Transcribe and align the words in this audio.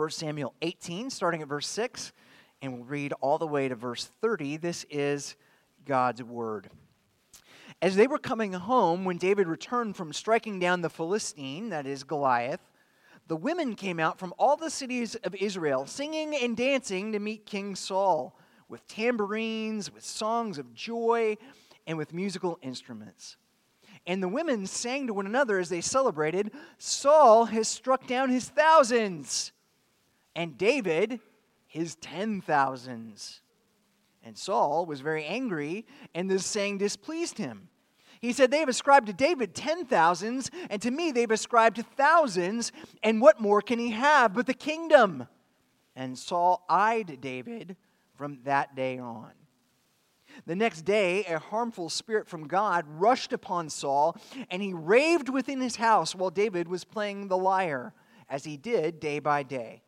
1 0.00 0.08
Samuel 0.08 0.54
18, 0.62 1.10
starting 1.10 1.42
at 1.42 1.48
verse 1.48 1.66
6, 1.66 2.14
and 2.62 2.72
we'll 2.72 2.84
read 2.84 3.12
all 3.20 3.36
the 3.36 3.46
way 3.46 3.68
to 3.68 3.74
verse 3.74 4.10
30. 4.22 4.56
This 4.56 4.86
is 4.88 5.36
God's 5.84 6.22
word. 6.22 6.70
As 7.82 7.96
they 7.96 8.06
were 8.06 8.16
coming 8.16 8.54
home, 8.54 9.04
when 9.04 9.18
David 9.18 9.46
returned 9.46 9.96
from 9.96 10.14
striking 10.14 10.58
down 10.58 10.80
the 10.80 10.88
Philistine, 10.88 11.68
that 11.68 11.86
is 11.86 12.02
Goliath, 12.02 12.62
the 13.26 13.36
women 13.36 13.74
came 13.74 14.00
out 14.00 14.18
from 14.18 14.32
all 14.38 14.56
the 14.56 14.70
cities 14.70 15.16
of 15.16 15.34
Israel, 15.34 15.84
singing 15.84 16.34
and 16.34 16.56
dancing 16.56 17.12
to 17.12 17.18
meet 17.18 17.44
King 17.44 17.76
Saul, 17.76 18.34
with 18.70 18.88
tambourines, 18.88 19.92
with 19.92 20.02
songs 20.02 20.56
of 20.56 20.72
joy, 20.72 21.36
and 21.86 21.98
with 21.98 22.14
musical 22.14 22.58
instruments. 22.62 23.36
And 24.06 24.22
the 24.22 24.28
women 24.28 24.66
sang 24.66 25.08
to 25.08 25.12
one 25.12 25.26
another 25.26 25.58
as 25.58 25.68
they 25.68 25.82
celebrated 25.82 26.52
Saul 26.78 27.44
has 27.44 27.68
struck 27.68 28.06
down 28.06 28.30
his 28.30 28.48
thousands, 28.48 29.52
and 30.40 30.56
David 30.56 31.20
his 31.66 31.96
ten 31.96 32.40
thousands. 32.40 33.42
And 34.24 34.38
Saul 34.38 34.86
was 34.86 35.02
very 35.02 35.22
angry, 35.26 35.84
and 36.14 36.30
this 36.30 36.46
saying 36.46 36.78
displeased 36.78 37.36
him. 37.36 37.68
He 38.22 38.32
said, 38.32 38.50
They 38.50 38.60
have 38.60 38.68
ascribed 38.70 39.08
to 39.08 39.12
David 39.12 39.54
ten 39.54 39.84
thousands, 39.84 40.50
and 40.70 40.80
to 40.80 40.90
me 40.90 41.12
they've 41.12 41.30
ascribed 41.30 41.84
thousands, 41.94 42.72
and 43.02 43.20
what 43.20 43.38
more 43.38 43.60
can 43.60 43.78
he 43.78 43.90
have 43.90 44.32
but 44.32 44.46
the 44.46 44.54
kingdom? 44.54 45.28
And 45.94 46.18
Saul 46.18 46.64
eyed 46.70 47.20
David 47.20 47.76
from 48.16 48.38
that 48.44 48.74
day 48.74 48.98
on. 48.98 49.32
The 50.46 50.56
next 50.56 50.86
day, 50.86 51.24
a 51.26 51.38
harmful 51.38 51.90
spirit 51.90 52.28
from 52.28 52.48
God 52.48 52.86
rushed 52.88 53.34
upon 53.34 53.68
Saul, 53.68 54.16
and 54.50 54.62
he 54.62 54.72
raved 54.72 55.28
within 55.28 55.60
his 55.60 55.76
house 55.76 56.14
while 56.14 56.30
David 56.30 56.66
was 56.66 56.84
playing 56.84 57.28
the 57.28 57.36
lyre, 57.36 57.92
as 58.30 58.44
he 58.44 58.56
did 58.56 59.00
day 59.00 59.18
by 59.18 59.42
day. 59.42 59.82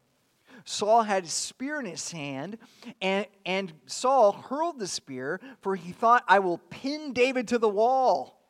Saul 0.64 1.02
had 1.02 1.24
a 1.24 1.28
spear 1.28 1.80
in 1.80 1.86
his 1.86 2.10
hand, 2.10 2.58
and, 3.00 3.26
and 3.44 3.72
Saul 3.86 4.32
hurled 4.32 4.78
the 4.78 4.86
spear, 4.86 5.40
for 5.60 5.76
he 5.76 5.92
thought, 5.92 6.24
I 6.28 6.38
will 6.38 6.58
pin 6.58 7.12
David 7.12 7.48
to 7.48 7.58
the 7.58 7.68
wall. 7.68 8.40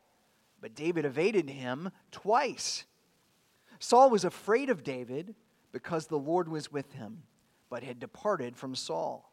But 0.61 0.75
David 0.75 1.05
evaded 1.05 1.51
him 1.51 1.91
twice. 2.11 2.85
Saul 3.79 4.11
was 4.11 4.25
afraid 4.25 4.71
of 4.71 4.85
David 4.85 5.35
because 5.73 6.07
the 6.07 6.19
Lord 6.19 6.49
was 6.49 6.71
with 6.71 6.93
him, 6.93 7.25
but 7.69 7.83
had 7.83 7.99
departed 7.99 8.57
from 8.57 8.75
Saul. 8.75 9.32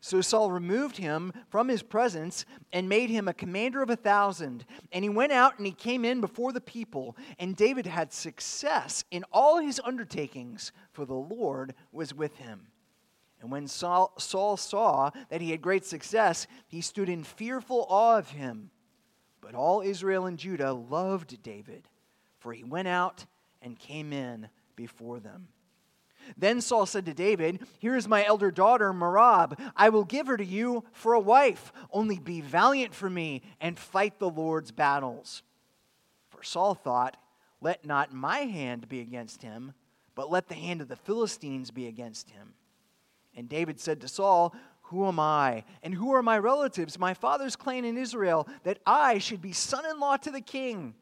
So 0.00 0.20
Saul 0.20 0.50
removed 0.50 0.96
him 0.96 1.32
from 1.48 1.68
his 1.68 1.82
presence 1.82 2.44
and 2.72 2.88
made 2.88 3.10
him 3.10 3.28
a 3.28 3.34
commander 3.34 3.82
of 3.82 3.90
a 3.90 3.96
thousand. 3.96 4.64
And 4.92 5.04
he 5.04 5.08
went 5.08 5.32
out 5.32 5.58
and 5.58 5.66
he 5.66 5.72
came 5.72 6.04
in 6.04 6.20
before 6.20 6.52
the 6.52 6.60
people. 6.60 7.16
And 7.38 7.56
David 7.56 7.86
had 7.86 8.12
success 8.12 9.04
in 9.10 9.24
all 9.32 9.58
his 9.58 9.80
undertakings, 9.84 10.72
for 10.92 11.04
the 11.04 11.14
Lord 11.14 11.74
was 11.92 12.14
with 12.14 12.36
him. 12.36 12.68
And 13.40 13.50
when 13.50 13.68
Saul, 13.68 14.12
Saul 14.18 14.56
saw 14.56 15.10
that 15.28 15.40
he 15.40 15.50
had 15.50 15.60
great 15.60 15.84
success, 15.84 16.46
he 16.66 16.80
stood 16.80 17.08
in 17.08 17.22
fearful 17.22 17.86
awe 17.88 18.18
of 18.18 18.30
him. 18.30 18.70
But 19.40 19.54
all 19.54 19.82
Israel 19.82 20.26
and 20.26 20.38
Judah 20.38 20.72
loved 20.72 21.42
David, 21.42 21.88
for 22.38 22.52
he 22.52 22.64
went 22.64 22.88
out 22.88 23.26
and 23.62 23.78
came 23.78 24.12
in 24.12 24.48
before 24.74 25.20
them. 25.20 25.48
Then 26.36 26.60
Saul 26.60 26.86
said 26.86 27.06
to 27.06 27.14
David, 27.14 27.60
Here 27.78 27.96
is 27.96 28.08
my 28.08 28.24
elder 28.24 28.50
daughter, 28.50 28.92
Merab. 28.92 29.58
I 29.76 29.88
will 29.88 30.04
give 30.04 30.26
her 30.26 30.36
to 30.36 30.44
you 30.44 30.84
for 30.92 31.14
a 31.14 31.20
wife. 31.20 31.72
Only 31.90 32.18
be 32.18 32.40
valiant 32.40 32.94
for 32.94 33.10
me 33.10 33.42
and 33.60 33.78
fight 33.78 34.18
the 34.18 34.30
Lord's 34.30 34.70
battles. 34.70 35.42
For 36.28 36.42
Saul 36.42 36.74
thought, 36.74 37.16
Let 37.60 37.84
not 37.84 38.12
my 38.12 38.40
hand 38.40 38.88
be 38.88 39.00
against 39.00 39.42
him, 39.42 39.72
but 40.14 40.30
let 40.30 40.48
the 40.48 40.54
hand 40.54 40.80
of 40.80 40.88
the 40.88 40.96
Philistines 40.96 41.70
be 41.70 41.86
against 41.86 42.30
him. 42.30 42.54
And 43.34 43.48
David 43.48 43.78
said 43.78 44.00
to 44.00 44.08
Saul, 44.08 44.54
Who 44.84 45.06
am 45.06 45.20
I, 45.20 45.64
and 45.82 45.94
who 45.94 46.12
are 46.14 46.22
my 46.22 46.38
relatives, 46.38 46.98
my 46.98 47.14
father's 47.14 47.56
clan 47.56 47.84
in 47.84 47.98
Israel, 47.98 48.48
that 48.64 48.78
I 48.86 49.18
should 49.18 49.42
be 49.42 49.52
son 49.52 49.84
in 49.84 50.00
law 50.00 50.16
to 50.16 50.30
the 50.30 50.40
king? 50.40 50.94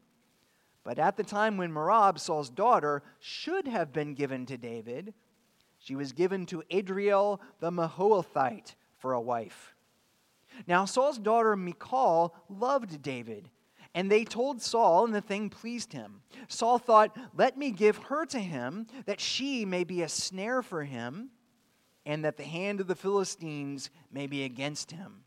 But 0.85 0.99
at 0.99 1.17
the 1.17 1.23
time 1.23 1.57
when 1.57 1.73
Merab, 1.73 2.19
Saul's 2.19 2.49
daughter, 2.49 3.03
should 3.19 3.67
have 3.67 3.91
been 3.91 4.13
given 4.13 4.45
to 4.45 4.57
David, 4.57 5.13
she 5.79 5.95
was 5.95 6.13
given 6.13 6.45
to 6.45 6.63
Adriel 6.69 7.41
the 7.59 7.71
Meholathite 7.71 8.75
for 8.97 9.11
a 9.11 9.19
wife. 9.19 9.75
Now, 10.67 10.85
Saul's 10.85 11.17
daughter 11.17 11.55
Michal 11.55 12.33
loved 12.49 13.01
David, 13.01 13.49
and 13.93 14.09
they 14.09 14.23
told 14.23 14.61
Saul, 14.61 15.05
and 15.05 15.13
the 15.13 15.21
thing 15.21 15.49
pleased 15.49 15.91
him. 15.91 16.21
Saul 16.47 16.77
thought, 16.77 17.17
Let 17.35 17.57
me 17.57 17.71
give 17.71 17.97
her 17.97 18.25
to 18.27 18.39
him, 18.39 18.87
that 19.05 19.19
she 19.19 19.65
may 19.65 19.83
be 19.83 20.01
a 20.01 20.09
snare 20.09 20.61
for 20.61 20.83
him, 20.83 21.31
and 22.05 22.23
that 22.23 22.37
the 22.37 22.43
hand 22.43 22.79
of 22.79 22.87
the 22.87 22.95
Philistines 22.95 23.89
may 24.11 24.27
be 24.27 24.43
against 24.43 24.91
him. 24.91 25.24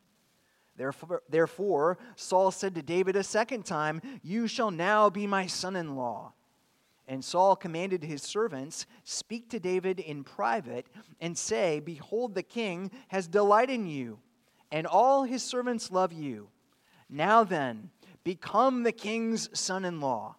Therefore, 0.79 1.23
therefore, 1.29 1.99
Saul 2.15 2.51
said 2.53 2.75
to 2.77 2.83
David 2.83 3.17
a 3.17 3.25
second 3.25 3.67
time, 3.67 4.01
You 4.23 4.47
shall 4.47 4.71
now 4.71 5.11
be 5.11 5.27
my 5.27 5.47
son 5.47 5.77
in 5.77 5.97
law. 5.97 6.33
And 7.09 7.25
Saul 7.25 7.57
commanded 7.57 8.05
his 8.05 8.23
servants, 8.23 8.87
Speak 9.03 9.51
to 9.51 9.59
David 9.59 9.99
in 9.99 10.23
private, 10.23 10.87
and 11.21 11.37
say, 11.37 11.81
Behold, 11.81 12.35
the 12.35 12.43
king 12.43 12.93
has 13.09 13.27
delight 13.27 13.71
in 13.71 13.87
you, 13.87 14.21
and 14.71 14.87
all 14.87 15.25
his 15.25 15.43
servants 15.43 15.91
love 15.91 16.13
you. 16.13 16.49
Now 17.11 17.43
then, 17.43 17.91
become 18.23 18.83
the 18.85 18.93
king's 18.93 19.49
son 19.59 19.85
in 19.85 20.01
law. 20.01 20.37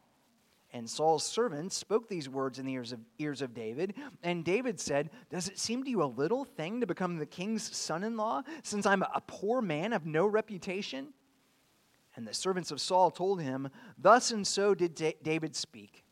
And 0.71 0.87
Saul's 0.87 1.25
servants 1.25 1.75
spoke 1.75 2.07
these 2.07 2.29
words 2.29 2.59
in 2.59 2.65
the 2.65 2.73
ears 2.73 2.91
of, 2.91 2.99
ears 3.17 3.41
of 3.41 3.55
David. 3.55 3.95
And 4.21 4.45
David 4.45 4.79
said, 4.79 5.09
Does 5.31 5.47
it 5.47 5.57
seem 5.57 5.83
to 5.83 5.89
you 5.89 6.03
a 6.03 6.05
little 6.05 6.45
thing 6.45 6.79
to 6.81 6.87
become 6.87 7.17
the 7.17 7.25
king's 7.25 7.75
son 7.75 8.03
in 8.03 8.15
law, 8.15 8.43
since 8.61 8.85
I'm 8.85 9.01
a 9.01 9.21
poor 9.25 9.61
man 9.61 9.93
of 9.93 10.05
no 10.05 10.27
reputation? 10.27 11.13
And 12.15 12.27
the 12.27 12.33
servants 12.33 12.69
of 12.69 12.81
Saul 12.81 13.09
told 13.09 13.41
him, 13.41 13.69
Thus 13.97 14.31
and 14.31 14.45
so 14.45 14.75
did 14.75 14.93
David 15.23 15.55
speak. 15.55 16.03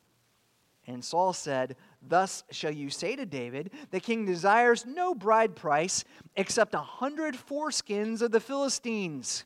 And 0.88 1.04
Saul 1.04 1.34
said, 1.34 1.76
Thus 2.02 2.44
shall 2.50 2.72
you 2.72 2.90
say 2.90 3.16
to 3.16 3.26
David, 3.26 3.72
The 3.92 4.00
king 4.00 4.26
desires 4.26 4.86
no 4.86 5.14
bride 5.14 5.56
price 5.56 6.04
except 6.36 6.74
a 6.74 6.80
hundred 6.80 7.36
foreskins 7.36 8.22
of 8.22 8.32
the 8.32 8.40
Philistines, 8.40 9.46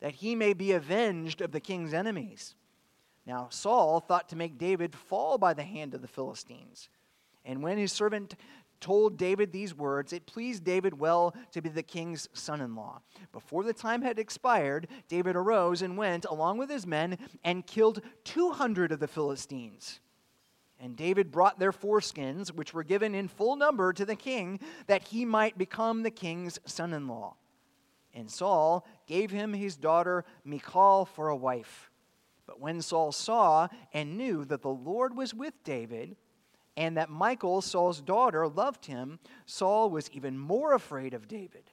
that 0.00 0.16
he 0.16 0.34
may 0.34 0.52
be 0.52 0.72
avenged 0.72 1.40
of 1.40 1.52
the 1.52 1.60
king's 1.60 1.94
enemies. 1.94 2.56
Now, 3.26 3.48
Saul 3.50 4.00
thought 4.00 4.28
to 4.30 4.36
make 4.36 4.58
David 4.58 4.94
fall 4.94 5.38
by 5.38 5.54
the 5.54 5.62
hand 5.62 5.94
of 5.94 6.02
the 6.02 6.08
Philistines. 6.08 6.88
And 7.44 7.62
when 7.62 7.78
his 7.78 7.92
servant 7.92 8.34
told 8.80 9.18
David 9.18 9.52
these 9.52 9.74
words, 9.74 10.12
it 10.12 10.26
pleased 10.26 10.64
David 10.64 10.98
well 10.98 11.34
to 11.52 11.60
be 11.60 11.68
the 11.68 11.82
king's 11.82 12.28
son 12.32 12.60
in 12.60 12.74
law. 12.74 13.02
Before 13.32 13.62
the 13.62 13.74
time 13.74 14.02
had 14.02 14.18
expired, 14.18 14.88
David 15.08 15.36
arose 15.36 15.82
and 15.82 15.96
went, 15.96 16.24
along 16.24 16.58
with 16.58 16.70
his 16.70 16.86
men, 16.86 17.18
and 17.44 17.66
killed 17.66 18.00
200 18.24 18.92
of 18.92 19.00
the 19.00 19.08
Philistines. 19.08 20.00
And 20.82 20.96
David 20.96 21.30
brought 21.30 21.58
their 21.58 21.72
foreskins, 21.72 22.48
which 22.48 22.72
were 22.72 22.84
given 22.84 23.14
in 23.14 23.28
full 23.28 23.54
number 23.54 23.92
to 23.92 24.06
the 24.06 24.16
king, 24.16 24.60
that 24.86 25.08
he 25.08 25.26
might 25.26 25.58
become 25.58 26.02
the 26.02 26.10
king's 26.10 26.58
son 26.64 26.94
in 26.94 27.06
law. 27.06 27.36
And 28.14 28.30
Saul 28.30 28.86
gave 29.06 29.30
him 29.30 29.52
his 29.52 29.76
daughter 29.76 30.24
Michal 30.42 31.04
for 31.04 31.28
a 31.28 31.36
wife. 31.36 31.89
But 32.50 32.58
when 32.58 32.82
Saul 32.82 33.12
saw 33.12 33.68
and 33.92 34.18
knew 34.18 34.44
that 34.46 34.62
the 34.62 34.70
Lord 34.70 35.16
was 35.16 35.32
with 35.32 35.62
David, 35.62 36.16
and 36.76 36.96
that 36.96 37.08
Michal, 37.08 37.60
Saul's 37.60 38.00
daughter, 38.00 38.48
loved 38.48 38.86
him, 38.86 39.20
Saul 39.46 39.88
was 39.88 40.10
even 40.10 40.36
more 40.36 40.72
afraid 40.72 41.14
of 41.14 41.28
David. 41.28 41.70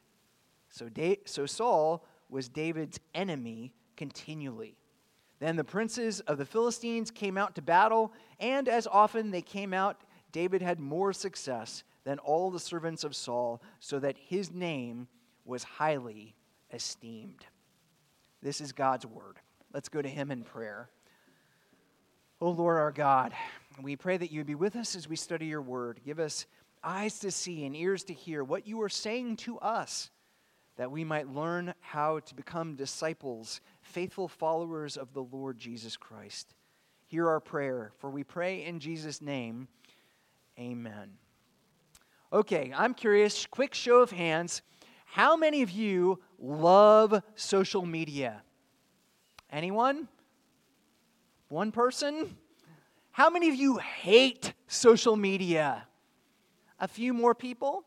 So, 0.70 0.88
da- 0.88 1.20
so 1.26 1.48
Saul 1.48 2.06
was 2.30 2.48
David's 2.48 3.00
enemy 3.16 3.74
continually. 3.96 4.78
Then 5.40 5.56
the 5.56 5.64
princes 5.64 6.20
of 6.20 6.38
the 6.38 6.46
Philistines 6.46 7.10
came 7.10 7.40
out 7.40 7.56
to 7.56 7.64
battle, 7.64 8.14
and 8.40 8.70
as 8.70 8.86
often 8.86 9.32
they 9.32 9.42
came 9.42 9.74
out, 9.74 10.04
David 10.32 10.62
had 10.62 10.80
more 10.80 11.12
success 11.12 11.84
than 12.04 12.20
all 12.20 12.52
the 12.52 12.60
servants 12.60 13.04
of 13.04 13.16
Saul, 13.16 13.64
so 13.80 13.98
that 13.98 14.16
his 14.16 14.52
name 14.52 15.08
was 15.44 15.64
highly 15.64 16.36
esteemed. 16.72 17.48
This 18.44 18.62
is 18.62 18.72
God's 18.74 19.08
word. 19.08 19.40
Let's 19.78 19.90
go 19.90 20.02
to 20.02 20.10
Him 20.10 20.32
in 20.32 20.42
prayer. 20.42 20.90
Oh 22.42 22.50
Lord 22.50 22.78
our 22.78 22.92
God, 22.92 23.32
we 23.80 23.96
pray 23.96 24.18
that 24.18 24.32
you 24.32 24.44
be 24.44 24.56
with 24.56 24.76
us 24.76 24.96
as 24.96 25.08
we 25.08 25.16
study 25.16 25.46
your 25.46 25.62
word. 25.62 26.00
Give 26.04 26.20
us 26.20 26.48
eyes 26.84 27.20
to 27.20 27.30
see 27.30 27.64
and 27.64 27.76
ears 27.76 28.04
to 28.06 28.14
hear 28.16 28.44
what 28.44 28.66
you 28.66 28.82
are 28.82 28.90
saying 28.90 29.36
to 29.36 29.60
us, 29.60 30.10
that 30.78 30.90
we 30.90 31.04
might 31.04 31.32
learn 31.32 31.76
how 31.80 32.18
to 32.22 32.34
become 32.34 32.74
disciples, 32.74 33.62
faithful 33.84 34.28
followers 34.28 34.98
of 34.98 35.14
the 35.14 35.22
Lord 35.22 35.60
Jesus 35.60 35.96
Christ. 35.96 36.56
Hear 37.06 37.30
our 37.30 37.40
prayer, 37.40 37.92
for 38.00 38.10
we 38.10 38.24
pray 38.24 38.66
in 38.66 38.80
Jesus' 38.80 39.22
name. 39.22 39.68
Amen. 40.58 41.12
Okay, 42.34 42.74
I'm 42.76 42.96
curious, 42.96 43.46
quick 43.46 43.76
show 43.76 44.00
of 44.00 44.10
hands. 44.10 44.64
How 45.06 45.38
many 45.38 45.62
of 45.62 45.70
you 45.70 46.18
love 46.40 47.22
social 47.36 47.86
media? 47.86 48.42
Anyone? 49.52 50.08
One 51.50 51.72
person? 51.72 52.36
How 53.12 53.30
many 53.30 53.50
of 53.50 53.56
you 53.56 53.78
hate 53.78 54.54
social 54.68 55.16
media? 55.16 55.88
A 56.80 56.88
few 56.88 57.14
more 57.14 57.34
people? 57.34 57.84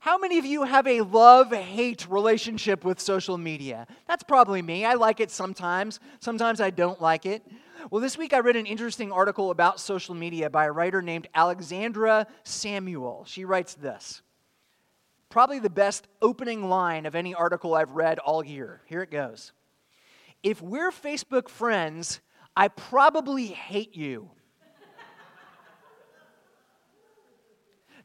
How 0.00 0.16
many 0.16 0.38
of 0.38 0.44
you 0.44 0.62
have 0.62 0.86
a 0.86 1.00
love 1.00 1.52
hate 1.52 2.08
relationship 2.08 2.84
with 2.84 3.00
social 3.00 3.36
media? 3.36 3.86
That's 4.06 4.22
probably 4.22 4.62
me. 4.62 4.84
I 4.84 4.94
like 4.94 5.20
it 5.20 5.30
sometimes, 5.30 6.00
sometimes 6.20 6.60
I 6.60 6.70
don't 6.70 7.00
like 7.00 7.26
it. 7.26 7.42
Well, 7.90 8.00
this 8.00 8.16
week 8.16 8.32
I 8.32 8.40
read 8.40 8.56
an 8.56 8.66
interesting 8.66 9.12
article 9.12 9.50
about 9.50 9.80
social 9.80 10.14
media 10.14 10.50
by 10.50 10.66
a 10.66 10.72
writer 10.72 11.02
named 11.02 11.28
Alexandra 11.34 12.26
Samuel. 12.44 13.24
She 13.26 13.44
writes 13.44 13.74
this 13.74 14.22
probably 15.28 15.58
the 15.58 15.70
best 15.70 16.08
opening 16.22 16.68
line 16.68 17.04
of 17.04 17.14
any 17.14 17.34
article 17.34 17.74
I've 17.74 17.90
read 17.90 18.18
all 18.18 18.44
year. 18.44 18.80
Here 18.86 19.02
it 19.02 19.10
goes 19.10 19.52
If 20.42 20.62
we're 20.62 20.90
Facebook 20.90 21.48
friends, 21.48 22.20
I 22.56 22.68
probably 22.68 23.46
hate 23.46 23.96
you. 23.96 24.30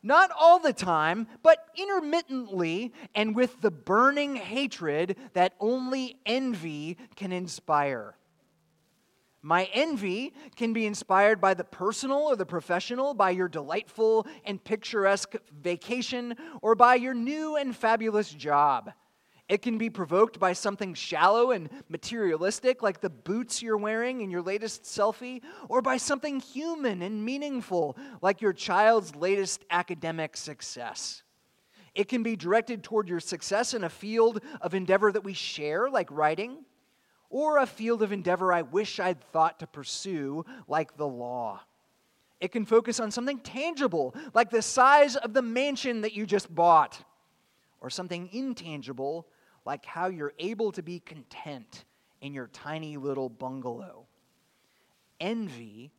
Not 0.05 0.31
all 0.37 0.59
the 0.59 0.73
time, 0.73 1.27
but 1.43 1.65
intermittently 1.77 2.91
and 3.15 3.33
with 3.35 3.61
the 3.61 3.71
burning 3.71 4.35
hatred 4.35 5.15
that 5.31 5.53
only 5.61 6.17
envy 6.25 6.97
can 7.15 7.31
inspire. 7.31 8.17
My 9.41 9.69
envy 9.73 10.33
can 10.55 10.73
be 10.73 10.85
inspired 10.85 11.39
by 11.39 11.53
the 11.53 11.63
personal 11.63 12.19
or 12.19 12.35
the 12.35 12.45
professional, 12.45 13.13
by 13.13 13.29
your 13.31 13.47
delightful 13.47 14.27
and 14.45 14.61
picturesque 14.61 15.35
vacation, 15.61 16.35
or 16.61 16.75
by 16.75 16.95
your 16.95 17.13
new 17.13 17.55
and 17.55 17.75
fabulous 17.75 18.29
job. 18.29 18.91
It 19.49 19.61
can 19.61 19.77
be 19.77 19.89
provoked 19.89 20.39
by 20.39 20.53
something 20.53 20.93
shallow 20.93 21.51
and 21.51 21.69
materialistic, 21.89 22.81
like 22.81 23.01
the 23.01 23.09
boots 23.09 23.61
you're 23.61 23.77
wearing 23.77 24.21
in 24.21 24.31
your 24.31 24.41
latest 24.41 24.83
selfie, 24.83 25.41
or 25.67 25.81
by 25.81 25.97
something 25.97 26.39
human 26.39 27.01
and 27.01 27.25
meaningful, 27.25 27.97
like 28.21 28.41
your 28.41 28.53
child's 28.53 29.15
latest 29.15 29.65
academic 29.69 30.37
success. 30.37 31.23
It 31.93 32.07
can 32.07 32.23
be 32.23 32.35
directed 32.35 32.83
toward 32.83 33.09
your 33.09 33.19
success 33.19 33.73
in 33.73 33.83
a 33.83 33.89
field 33.89 34.41
of 34.61 34.73
endeavor 34.73 35.11
that 35.11 35.23
we 35.23 35.33
share, 35.33 35.89
like 35.89 36.09
writing, 36.09 36.65
or 37.29 37.57
a 37.57 37.67
field 37.67 38.01
of 38.01 38.11
endeavor 38.11 38.53
I 38.53 38.61
wish 38.61 38.99
I'd 38.99 39.21
thought 39.21 39.59
to 39.59 39.67
pursue, 39.67 40.45
like 40.67 40.95
the 40.95 41.07
law. 41.07 41.61
It 42.39 42.51
can 42.51 42.65
focus 42.65 42.99
on 42.99 43.11
something 43.11 43.39
tangible, 43.39 44.15
like 44.33 44.49
the 44.49 44.61
size 44.61 45.15
of 45.15 45.33
the 45.33 45.41
mansion 45.41 46.01
that 46.01 46.13
you 46.13 46.25
just 46.25 46.53
bought, 46.53 47.03
or 47.81 47.89
something 47.89 48.29
intangible, 48.31 49.27
like 49.65 49.85
how 49.85 50.07
you're 50.07 50.33
able 50.39 50.71
to 50.73 50.81
be 50.81 50.99
content 50.99 51.85
in 52.21 52.33
your 52.33 52.47
tiny 52.47 52.97
little 52.97 53.29
bungalow. 53.29 54.07
Envy 55.19 55.91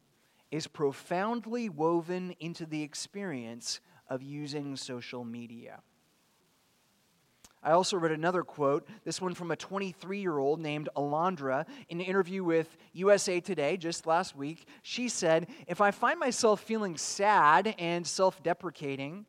is 0.51 0.67
profoundly 0.67 1.69
woven 1.69 2.35
into 2.41 2.67
the 2.67 2.83
experience 2.83 3.81
of 4.09 4.23
using 4.23 4.77
social 4.77 5.25
media. 5.25 5.81
I 7.65 7.73
also 7.73 7.97
read 7.97 8.13
another 8.13 8.43
quote, 8.43 8.87
this 9.05 9.23
one 9.23 9.33
from 9.33 9.51
a 9.51 9.57
23 9.57 10.21
year 10.21 10.37
old 10.37 10.61
named 10.61 10.91
Alondra, 10.97 11.65
in 11.89 11.99
an 11.99 12.07
interview 12.07 12.45
with 12.45 12.77
USA 12.93 13.41
Today 13.41 13.79
just 13.79 14.07
last 14.07 14.37
week. 14.37 14.69
She 14.83 15.09
said, 15.09 15.49
If 15.67 15.81
I 15.81 15.91
find 15.91 16.21
myself 16.21 16.61
feeling 16.61 16.99
sad 16.99 17.75
and 17.79 18.07
self 18.07 18.43
deprecating, 18.43 19.25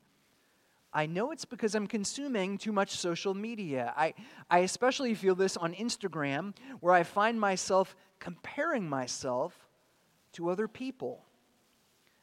I 0.95 1.07
know 1.07 1.31
it's 1.31 1.43
because 1.43 1.75
I'm 1.75 1.87
consuming 1.87 2.57
too 2.57 2.71
much 2.71 2.91
social 2.91 3.33
media. 3.33 3.93
I, 3.97 4.13
I 4.49 4.59
especially 4.59 5.13
feel 5.13 5.35
this 5.35 5.57
on 5.57 5.73
Instagram, 5.73 6.55
where 6.79 6.93
I 6.93 7.03
find 7.03 7.37
myself 7.37 7.97
comparing 8.19 8.87
myself 8.87 9.67
to 10.31 10.49
other 10.49 10.69
people. 10.69 11.25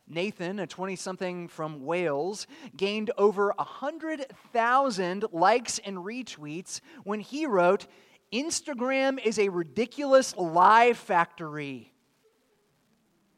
Nathan, 0.09 0.59
a 0.59 0.67
20 0.67 0.97
something 0.97 1.49
from 1.49 1.85
Wales, 1.85 2.47
gained 2.75 3.11
over 3.19 3.53
100,000 3.59 5.25
likes 5.33 5.79
and 5.81 5.99
retweets 5.99 6.81
when 7.05 7.21
he 7.21 7.45
wrote, 7.45 7.87
Instagram 8.33 9.23
is 9.23 9.39
a 9.39 9.51
ridiculous 9.51 10.35
lie 10.35 10.95
factory 10.95 11.93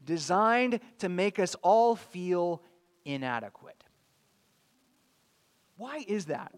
designed 0.04 0.78
to 0.98 1.08
make 1.08 1.40
us 1.40 1.56
all 1.62 1.96
feel 1.96 2.62
inadequate. 3.04 3.83
Why 5.76 6.04
is 6.06 6.26
that? 6.26 6.54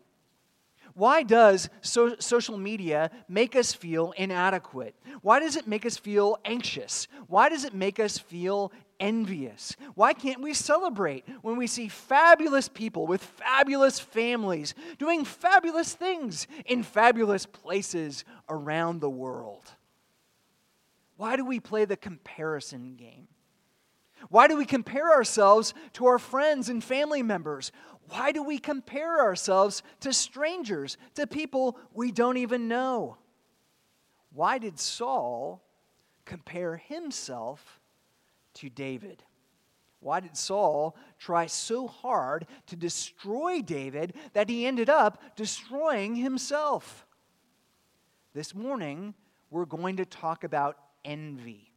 Why 0.94 1.22
does 1.24 1.68
so- 1.82 2.16
social 2.18 2.56
media 2.56 3.10
make 3.28 3.54
us 3.54 3.74
feel 3.74 4.12
inadequate? 4.16 4.94
Why 5.20 5.40
does 5.40 5.56
it 5.56 5.66
make 5.66 5.84
us 5.84 5.98
feel 5.98 6.38
anxious? 6.44 7.06
Why 7.26 7.50
does 7.50 7.64
it 7.64 7.74
make 7.74 8.00
us 8.00 8.16
feel 8.16 8.72
envious? 8.98 9.76
Why 9.94 10.14
can't 10.14 10.40
we 10.40 10.54
celebrate 10.54 11.26
when 11.42 11.56
we 11.58 11.66
see 11.66 11.88
fabulous 11.88 12.68
people 12.68 13.06
with 13.06 13.22
fabulous 13.22 14.00
families 14.00 14.74
doing 14.98 15.26
fabulous 15.26 15.92
things 15.92 16.46
in 16.64 16.82
fabulous 16.82 17.44
places 17.44 18.24
around 18.48 19.00
the 19.00 19.10
world? 19.10 19.70
Why 21.18 21.36
do 21.36 21.44
we 21.44 21.60
play 21.60 21.84
the 21.84 21.96
comparison 21.96 22.96
game? 22.96 23.28
Why 24.28 24.48
do 24.48 24.56
we 24.56 24.64
compare 24.64 25.12
ourselves 25.12 25.74
to 25.94 26.06
our 26.06 26.18
friends 26.18 26.68
and 26.68 26.82
family 26.82 27.22
members? 27.22 27.72
Why 28.08 28.32
do 28.32 28.42
we 28.42 28.58
compare 28.58 29.20
ourselves 29.20 29.82
to 30.00 30.12
strangers, 30.12 30.96
to 31.14 31.26
people 31.26 31.78
we 31.92 32.12
don't 32.12 32.36
even 32.36 32.68
know? 32.68 33.18
Why 34.32 34.58
did 34.58 34.78
Saul 34.78 35.62
compare 36.24 36.76
himself 36.76 37.80
to 38.54 38.68
David? 38.68 39.22
Why 40.00 40.20
did 40.20 40.36
Saul 40.36 40.96
try 41.18 41.46
so 41.46 41.86
hard 41.88 42.46
to 42.66 42.76
destroy 42.76 43.60
David 43.62 44.14
that 44.34 44.48
he 44.48 44.66
ended 44.66 44.88
up 44.88 45.20
destroying 45.36 46.14
himself? 46.14 47.06
This 48.34 48.54
morning, 48.54 49.14
we're 49.50 49.64
going 49.64 49.96
to 49.96 50.04
talk 50.04 50.44
about 50.44 50.76
envy. 51.04 51.72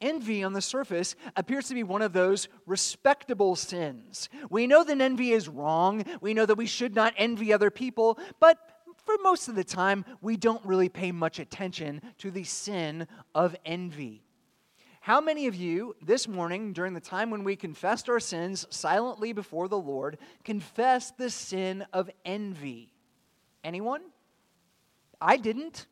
Envy 0.00 0.42
on 0.42 0.52
the 0.52 0.62
surface 0.62 1.14
appears 1.36 1.68
to 1.68 1.74
be 1.74 1.82
one 1.82 2.02
of 2.02 2.12
those 2.12 2.48
respectable 2.66 3.54
sins. 3.56 4.28
We 4.48 4.66
know 4.66 4.82
that 4.82 5.00
envy 5.00 5.32
is 5.32 5.48
wrong. 5.48 6.04
We 6.20 6.34
know 6.34 6.46
that 6.46 6.56
we 6.56 6.66
should 6.66 6.94
not 6.94 7.14
envy 7.16 7.52
other 7.52 7.70
people, 7.70 8.18
but 8.38 8.58
for 9.04 9.16
most 9.22 9.48
of 9.48 9.56
the 9.56 9.64
time, 9.64 10.04
we 10.20 10.36
don't 10.36 10.64
really 10.64 10.88
pay 10.88 11.12
much 11.12 11.38
attention 11.38 12.00
to 12.18 12.30
the 12.30 12.44
sin 12.44 13.06
of 13.34 13.56
envy. 13.64 14.22
How 15.00 15.20
many 15.20 15.46
of 15.46 15.54
you 15.54 15.96
this 16.02 16.28
morning, 16.28 16.72
during 16.74 16.92
the 16.92 17.00
time 17.00 17.30
when 17.30 17.42
we 17.42 17.56
confessed 17.56 18.10
our 18.10 18.20
sins 18.20 18.66
silently 18.68 19.32
before 19.32 19.66
the 19.66 19.78
Lord, 19.78 20.18
confessed 20.44 21.16
the 21.16 21.30
sin 21.30 21.86
of 21.92 22.10
envy? 22.24 22.92
Anyone? 23.64 24.02
I 25.20 25.38
didn't. 25.38 25.86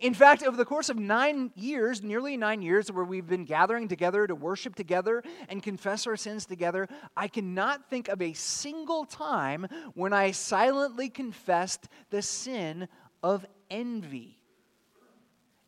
In 0.00 0.14
fact, 0.14 0.42
over 0.42 0.56
the 0.56 0.64
course 0.64 0.88
of 0.88 0.98
nine 0.98 1.50
years, 1.54 2.02
nearly 2.02 2.36
nine 2.36 2.62
years, 2.62 2.90
where 2.90 3.04
we've 3.04 3.26
been 3.26 3.44
gathering 3.44 3.88
together 3.88 4.26
to 4.26 4.34
worship 4.34 4.74
together 4.74 5.22
and 5.48 5.62
confess 5.62 6.06
our 6.06 6.16
sins 6.16 6.46
together, 6.46 6.88
I 7.16 7.28
cannot 7.28 7.90
think 7.90 8.08
of 8.08 8.22
a 8.22 8.32
single 8.32 9.04
time 9.04 9.66
when 9.94 10.12
I 10.12 10.30
silently 10.30 11.08
confessed 11.08 11.88
the 12.10 12.22
sin 12.22 12.88
of 13.22 13.44
envy. 13.70 14.38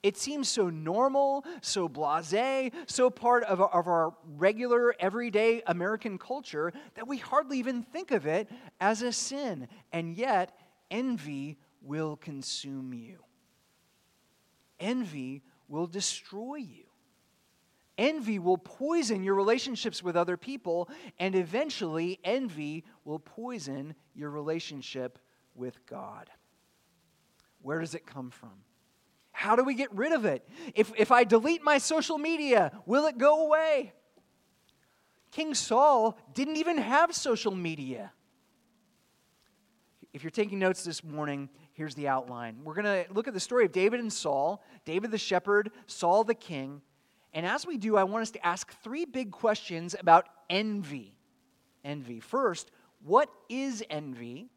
It 0.04 0.18
seems 0.18 0.50
so 0.50 0.68
normal, 0.68 1.46
so 1.62 1.88
blase, 1.88 2.70
so 2.86 3.08
part 3.08 3.42
of 3.44 3.62
our, 3.62 3.70
of 3.70 3.88
our 3.88 4.14
regular, 4.36 4.94
everyday 5.00 5.62
American 5.66 6.18
culture 6.18 6.74
that 6.94 7.08
we 7.08 7.16
hardly 7.16 7.58
even 7.58 7.82
think 7.82 8.10
of 8.10 8.26
it 8.26 8.50
as 8.80 9.00
a 9.00 9.12
sin. 9.12 9.66
And 9.92 10.14
yet, 10.14 10.58
envy 10.90 11.56
will 11.80 12.16
consume 12.16 12.92
you. 12.92 13.23
Envy 14.80 15.42
will 15.68 15.86
destroy 15.86 16.56
you. 16.56 16.84
Envy 17.96 18.38
will 18.38 18.58
poison 18.58 19.22
your 19.22 19.34
relationships 19.34 20.02
with 20.02 20.16
other 20.16 20.36
people, 20.36 20.88
and 21.18 21.36
eventually, 21.36 22.18
envy 22.24 22.84
will 23.04 23.20
poison 23.20 23.94
your 24.14 24.30
relationship 24.30 25.18
with 25.54 25.86
God. 25.86 26.28
Where 27.62 27.78
does 27.80 27.94
it 27.94 28.04
come 28.04 28.30
from? 28.30 28.50
How 29.30 29.56
do 29.56 29.62
we 29.62 29.74
get 29.74 29.92
rid 29.92 30.12
of 30.12 30.24
it? 30.24 30.48
If, 30.74 30.92
if 30.96 31.12
I 31.12 31.24
delete 31.24 31.62
my 31.62 31.78
social 31.78 32.18
media, 32.18 32.72
will 32.84 33.06
it 33.06 33.16
go 33.16 33.46
away? 33.46 33.92
King 35.30 35.54
Saul 35.54 36.18
didn't 36.32 36.56
even 36.56 36.78
have 36.78 37.14
social 37.14 37.54
media. 37.54 38.12
If 40.12 40.22
you're 40.22 40.30
taking 40.30 40.60
notes 40.60 40.84
this 40.84 41.02
morning, 41.02 41.48
here's 41.74 41.94
the 41.94 42.08
outline. 42.08 42.56
We're 42.64 42.74
going 42.74 43.04
to 43.04 43.12
look 43.12 43.28
at 43.28 43.34
the 43.34 43.40
story 43.40 43.66
of 43.66 43.72
David 43.72 44.00
and 44.00 44.12
Saul, 44.12 44.62
David 44.84 45.10
the 45.10 45.18
shepherd, 45.18 45.70
Saul 45.86 46.24
the 46.24 46.34
king. 46.34 46.80
And 47.32 47.44
as 47.44 47.66
we 47.66 47.76
do, 47.76 47.96
I 47.96 48.04
want 48.04 48.22
us 48.22 48.30
to 48.32 48.46
ask 48.46 48.72
three 48.82 49.04
big 49.04 49.30
questions 49.32 49.94
about 49.98 50.26
envy. 50.48 51.14
Envy. 51.84 52.20
First, 52.20 52.70
what 53.04 53.28
is 53.48 53.82
envy? 53.90 54.48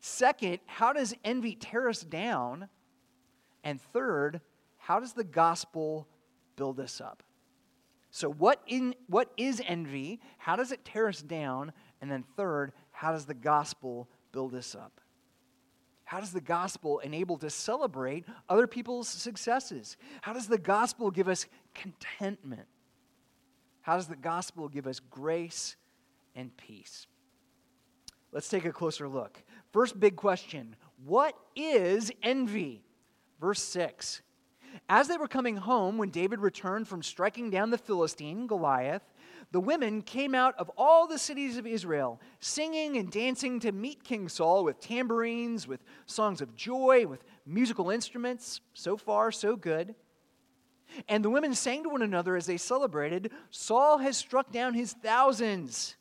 Second, 0.00 0.60
how 0.66 0.92
does 0.92 1.14
envy 1.24 1.56
tear 1.56 1.88
us 1.88 2.02
down? 2.02 2.68
And 3.64 3.80
third, 3.92 4.40
how 4.78 5.00
does 5.00 5.12
the 5.12 5.24
gospel 5.24 6.06
build 6.54 6.78
us 6.78 7.00
up? 7.00 7.24
So, 8.12 8.30
what, 8.30 8.62
in, 8.66 8.94
what 9.08 9.30
is 9.36 9.60
envy? 9.66 10.20
How 10.38 10.56
does 10.56 10.70
it 10.72 10.84
tear 10.84 11.08
us 11.08 11.20
down? 11.20 11.72
And 12.00 12.10
then, 12.10 12.24
third, 12.36 12.72
how 12.92 13.12
does 13.12 13.26
the 13.26 13.34
gospel 13.34 14.08
build 14.32 14.54
us 14.54 14.74
up? 14.74 15.00
How 16.06 16.20
does 16.20 16.32
the 16.32 16.40
gospel 16.40 17.00
enable 17.00 17.36
to 17.38 17.50
celebrate 17.50 18.24
other 18.48 18.68
people's 18.68 19.08
successes? 19.08 19.96
How 20.22 20.32
does 20.32 20.46
the 20.46 20.56
gospel 20.56 21.10
give 21.10 21.28
us 21.28 21.46
contentment? 21.74 22.68
How 23.82 23.96
does 23.96 24.06
the 24.06 24.16
gospel 24.16 24.68
give 24.68 24.86
us 24.86 25.00
grace 25.00 25.74
and 26.36 26.56
peace? 26.56 27.08
Let's 28.30 28.48
take 28.48 28.64
a 28.64 28.72
closer 28.72 29.08
look. 29.08 29.42
First 29.72 29.98
big 29.98 30.14
question 30.14 30.76
What 31.04 31.36
is 31.56 32.12
envy? 32.22 32.84
Verse 33.40 33.62
6. 33.62 34.22
As 34.88 35.08
they 35.08 35.16
were 35.16 35.26
coming 35.26 35.56
home, 35.56 35.98
when 35.98 36.10
David 36.10 36.38
returned 36.38 36.86
from 36.86 37.02
striking 37.02 37.50
down 37.50 37.70
the 37.70 37.78
Philistine, 37.78 38.46
Goliath, 38.46 39.02
the 39.52 39.60
women 39.60 40.02
came 40.02 40.34
out 40.34 40.54
of 40.58 40.70
all 40.76 41.06
the 41.06 41.18
cities 41.18 41.56
of 41.56 41.66
Israel, 41.66 42.20
singing 42.40 42.96
and 42.96 43.10
dancing 43.10 43.60
to 43.60 43.72
meet 43.72 44.04
King 44.04 44.28
Saul 44.28 44.64
with 44.64 44.80
tambourines, 44.80 45.68
with 45.68 45.80
songs 46.06 46.40
of 46.40 46.56
joy, 46.56 47.06
with 47.06 47.22
musical 47.46 47.90
instruments. 47.90 48.60
So 48.74 48.96
far, 48.96 49.30
so 49.30 49.56
good. 49.56 49.94
And 51.08 51.24
the 51.24 51.30
women 51.30 51.54
sang 51.54 51.82
to 51.84 51.88
one 51.88 52.02
another 52.02 52.36
as 52.36 52.46
they 52.46 52.56
celebrated 52.56 53.32
Saul 53.50 53.98
has 53.98 54.16
struck 54.16 54.52
down 54.52 54.74
his 54.74 54.92
thousands, 54.92 55.96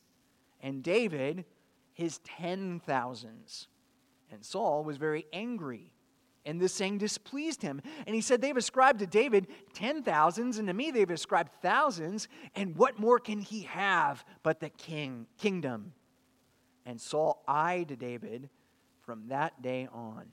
and 0.61 0.83
David 0.83 1.45
his 1.93 2.19
ten 2.19 2.81
thousands. 2.85 3.67
And 4.31 4.43
Saul 4.43 4.83
was 4.83 4.97
very 4.97 5.25
angry 5.31 5.94
and 6.45 6.59
this 6.59 6.73
saying 6.73 6.99
displeased 6.99 7.61
him. 7.61 7.81
And 8.05 8.15
he 8.15 8.21
said, 8.21 8.41
They've 8.41 8.55
ascribed 8.55 8.99
to 8.99 9.07
David 9.07 9.47
ten 9.73 10.03
thousands, 10.03 10.57
and 10.57 10.67
to 10.67 10.73
me 10.73 10.91
they've 10.91 11.09
ascribed 11.09 11.51
thousands. 11.61 12.27
And 12.55 12.75
what 12.75 12.99
more 12.99 13.19
can 13.19 13.39
he 13.39 13.63
have 13.63 14.23
but 14.43 14.59
the 14.59 14.69
king, 14.69 15.27
kingdom? 15.37 15.93
And 16.85 17.01
Saul 17.01 17.43
eyed 17.47 17.97
David 17.99 18.49
from 19.01 19.27
that 19.29 19.61
day 19.61 19.87
on. 19.91 20.25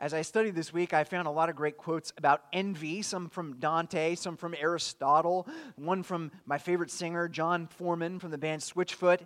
As 0.00 0.14
I 0.14 0.22
studied 0.22 0.54
this 0.54 0.72
week, 0.72 0.94
I 0.94 1.04
found 1.04 1.28
a 1.28 1.30
lot 1.30 1.50
of 1.50 1.56
great 1.56 1.76
quotes 1.76 2.10
about 2.16 2.44
envy, 2.54 3.02
some 3.02 3.28
from 3.28 3.58
Dante, 3.58 4.14
some 4.14 4.34
from 4.34 4.54
Aristotle, 4.58 5.46
one 5.76 6.02
from 6.02 6.32
my 6.46 6.56
favorite 6.56 6.90
singer, 6.90 7.28
Jon 7.28 7.66
Foreman 7.66 8.18
from 8.18 8.30
the 8.30 8.38
band 8.38 8.62
Switchfoot. 8.62 9.20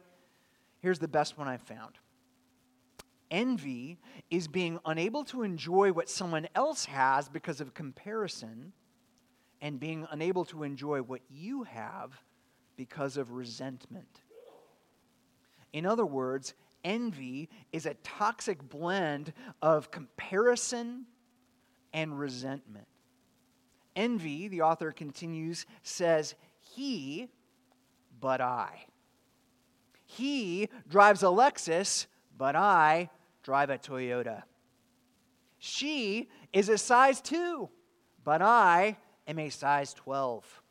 Here's 0.81 0.99
the 0.99 1.07
best 1.07 1.39
one 1.39 1.47
I 1.47 1.59
found. 1.59 1.95
Envy 3.31 3.99
is 4.31 4.49
being 4.49 4.79
unable 4.85 5.25
to 5.25 5.43
enjoy 5.43 5.93
what 5.93 6.09
someone 6.09 6.49
else 6.55 6.85
has 6.85 7.29
because 7.29 7.61
of 7.61 7.75
comparison 7.75 8.73
and 9.61 9.81
being 9.81 10.07
unable 10.11 10.45
to 10.45 10.63
enjoy 10.63 11.01
what 11.01 11.23
you 11.31 11.63
have 11.65 12.13
because 12.77 13.17
of 13.17 13.33
resentment. 13.33 14.21
In 15.73 15.87
other 15.87 16.07
words, 16.07 16.55
envy 16.85 17.49
is 17.73 17.87
a 17.87 17.95
toxic 17.95 18.69
blend 18.69 19.33
of 19.63 19.91
comparison 19.91 21.07
and 21.93 22.19
resentment. 22.19 22.87
Envy, 23.97 24.49
the 24.49 24.63
author 24.63 24.93
continues, 24.93 25.67
says, 25.83 26.35
He, 26.61 27.29
but 28.21 28.41
I. 28.41 28.87
He 30.05 30.69
drives 30.89 31.23
a 31.23 31.27
Lexus, 31.27 32.07
but 32.37 32.57
I 32.57 33.11
drive 33.43 33.71
a 33.71 33.79
Toyota. 33.79 34.43
She 35.59 36.29
is 36.53 36.69
a 36.69 36.79
size 36.79 37.21
2, 37.21 37.69
but 38.23 38.43
I 38.43 38.97
am 39.27 39.39
a 39.39 39.51
size 39.51 39.95
12. 39.95 40.63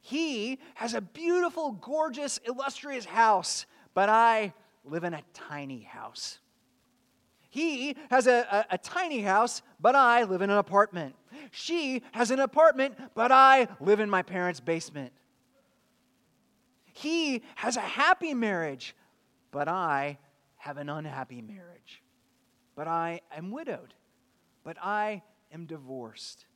He 0.00 0.58
has 0.74 0.94
a 0.94 1.00
beautiful, 1.00 1.72
gorgeous, 1.72 2.38
illustrious 2.46 3.04
house, 3.04 3.66
but 3.94 4.08
I 4.08 4.52
live 4.84 5.04
in 5.04 5.14
a 5.14 5.22
tiny 5.32 5.82
house. 5.82 6.38
He 7.48 7.96
has 8.10 8.26
a, 8.26 8.46
a, 8.50 8.74
a, 8.74 8.78
tiny 8.78 9.20
house, 9.20 9.62
but 9.80 9.94
I 9.94 10.24
live 10.24 10.42
in 10.42 10.50
an 10.50 10.58
apartment. 10.58 11.14
She 11.52 12.02
has 12.12 12.32
an 12.32 12.40
apartment, 12.40 12.96
but 13.14 13.30
I 13.30 13.68
live 13.80 14.00
in 14.00 14.10
my 14.10 14.22
parents' 14.22 14.58
basement. 14.58 15.12
He 16.92 17.42
has 17.54 17.76
a 17.76 17.80
happy 17.80 18.34
marriage, 18.34 18.96
but 19.52 19.68
I 19.68 20.18
have 20.64 20.78
an 20.78 20.88
unhappy 20.88 21.42
marriage, 21.42 22.02
but 22.74 22.88
I 22.88 23.20
am 23.36 23.50
widowed, 23.50 23.92
but 24.64 24.78
I 24.82 25.22
am 25.52 25.66
divorced, 25.66 26.46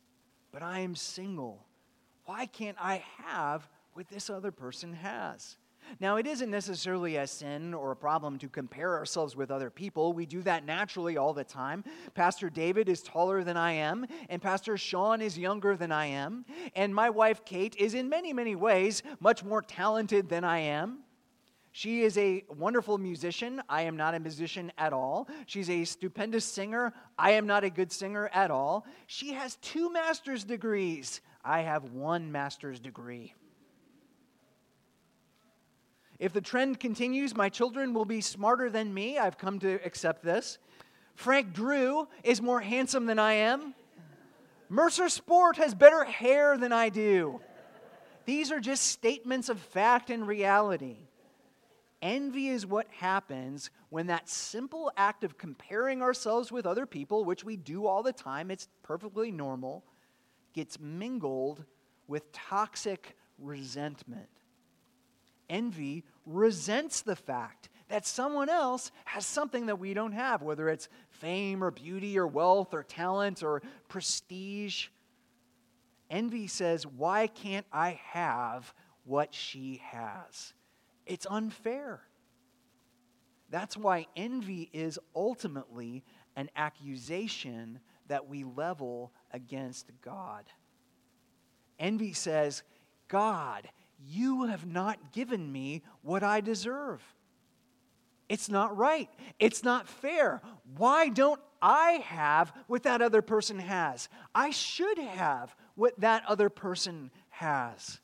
but 0.51 0.63
I 0.63 0.79
am 0.79 0.95
single. 0.95 1.67
Why 2.25 2.47
can't 2.47 2.79
I 2.81 3.05
have 3.23 3.69
what 3.93 4.09
this 4.09 4.31
other 4.31 4.51
person 4.51 4.95
has? 4.95 5.59
Now, 6.01 6.17
it 6.17 6.27
isn't 6.27 6.51
necessarily 6.51 7.17
a 7.17 7.27
sin 7.27 7.75
or 7.75 7.91
a 7.91 7.97
problem 7.97 8.39
to 8.39 8.49
compare 8.49 8.97
ourselves 8.97 9.37
with 9.37 9.51
other 9.51 9.69
people. 9.69 10.15
We 10.15 10.25
do 10.25 10.41
that 10.41 10.65
naturally 10.65 11.19
all 11.19 11.35
the 11.35 11.45
time. 11.45 11.85
Pastor 12.15 12.49
David 12.49 12.89
is 12.89 13.03
taller 13.03 13.45
than 13.45 13.59
I 13.59 13.73
am, 13.73 14.07
and 14.31 14.41
Pastor 14.41 14.79
Sean 14.79 15.21
is 15.21 15.39
younger 15.39 15.77
than 15.77 15.93
I 15.93 16.07
am, 16.07 16.47
and 16.75 16.95
my 16.95 17.11
wife 17.11 17.45
Kate 17.45 17.77
is 17.77 17.93
in 17.93 18.09
many, 18.09 18.33
many 18.33 18.57
ways 18.57 19.03
much 19.21 19.45
more 19.45 19.61
talented 19.61 20.31
than 20.31 20.45
I 20.45 20.61
am. 20.61 21.01
She 21.79 22.03
is 22.03 22.19
a 22.19 22.43
wonderful 22.49 22.99
musician. 22.99 23.63
I 23.69 23.83
am 23.83 23.97
not 23.97 24.13
a 24.13 24.19
musician 24.19 24.73
at 24.79 24.93
all. 24.93 25.29
She's 25.47 25.71
a 25.71 25.85
stupendous 25.85 26.45
singer. 26.45 26.93
I 27.17 27.31
am 27.31 27.47
not 27.47 27.63
a 27.63 27.71
good 27.71 27.93
singer 27.93 28.29
at 28.35 28.51
all. 28.51 28.85
She 29.07 29.35
has 29.35 29.55
two 29.63 29.89
master's 29.93 30.43
degrees. 30.43 31.21
I 31.45 31.61
have 31.61 31.93
one 31.93 32.33
master's 32.33 32.81
degree. 32.81 33.33
If 36.19 36.33
the 36.33 36.41
trend 36.41 36.81
continues, 36.81 37.37
my 37.37 37.49
children 37.49 37.95
will 37.95 38.05
be 38.05 38.23
smarter 38.23 38.71
than 38.71 38.93
me. 38.93 39.17
I've 39.17 39.39
come 39.39 39.61
to 39.61 39.75
accept 39.87 40.25
this. 40.25 40.59
Frank 41.15 41.53
Drew 41.53 42.09
is 42.25 42.43
more 42.43 42.61
handsome 42.61 43.07
than 43.07 43.21
I 43.21 43.35
am. 43.35 43.73
Mercer 44.69 45.09
Sport 45.09 45.59
has 45.59 45.77
better 45.77 46.03
hair 46.03 46.59
than 46.59 46.73
I 46.73 46.89
do. 46.89 47.41
These 48.25 48.51
are 48.51 48.59
just 48.59 48.89
statements 48.89 49.49
of 49.49 49.61
fact 49.61 50.11
and 50.11 50.27
reality. 50.27 51.08
Envy 52.01 52.49
is 52.49 52.65
what 52.65 52.87
happens 52.91 53.71
when 53.89 54.07
that 54.07 54.29
simple 54.29 54.93
act 54.97 55.25
of 55.25 55.37
comparing 55.37 56.01
ourselves 56.01 56.53
with 56.53 56.65
other 56.65 56.87
people, 56.87 57.25
which 57.25 57.45
we 57.45 57.57
do 57.57 57.87
all 57.87 58.03
the 58.03 58.13
time, 58.13 58.51
it's 58.51 58.69
perfectly 58.83 59.33
normal, 59.33 59.85
gets 60.53 60.79
mingled 60.79 61.65
with 62.07 62.31
toxic 62.33 63.17
resentment. 63.39 64.29
Envy 65.51 66.05
resents 66.25 67.01
the 67.01 67.17
fact 67.17 67.69
that 67.89 68.07
someone 68.07 68.49
else 68.49 68.93
has 69.05 69.27
something 69.27 69.67
that 69.67 69.79
we 69.79 69.95
don't 69.95 70.13
have, 70.13 70.43
whether 70.43 70.69
it's 70.69 70.89
fame 71.11 71.65
or 71.65 71.71
beauty 71.71 72.19
or 72.19 72.27
wealth 72.27 72.75
or 72.75 72.83
talent 72.83 73.43
or 73.43 73.63
prestige. 73.89 74.89
Envy 76.11 76.47
says, 76.47 76.87
Why 76.87 77.27
can't 77.27 77.67
I 77.73 77.99
have 78.13 78.73
what 79.05 79.35
she 79.35 79.81
has? 79.85 80.53
It's 81.09 81.27
unfair. 81.29 82.03
That's 83.51 83.77
why 83.77 84.07
envy 84.15 84.69
is 84.73 84.99
ultimately 85.17 86.05
an 86.37 86.51
accusation 86.55 87.81
that 88.07 88.29
we 88.29 88.45
level 88.45 89.13
against 89.33 89.91
God. 90.03 90.45
Envy 91.79 92.13
says, 92.13 92.63
God, 93.09 93.69
you 94.07 94.45
have 94.45 94.67
not 94.67 95.13
given 95.13 95.51
me 95.51 95.83
what 96.03 96.23
I 96.23 96.41
deserve. 96.41 97.03
It's 98.29 98.51
not 98.51 98.77
right. 98.77 99.09
It's 99.39 99.65
not 99.65 99.89
fair. 99.89 100.43
Why 100.77 101.09
don't 101.09 101.41
I 101.63 102.03
have 102.05 102.53
what 102.67 102.83
that 102.83 103.01
other 103.01 103.23
person 103.23 103.59
has? 103.59 104.09
I 104.35 104.51
should 104.51 104.99
have 104.99 105.57
what 105.75 105.99
that 106.01 106.23
other 106.29 106.51
person 106.51 107.11
has. 107.31 107.99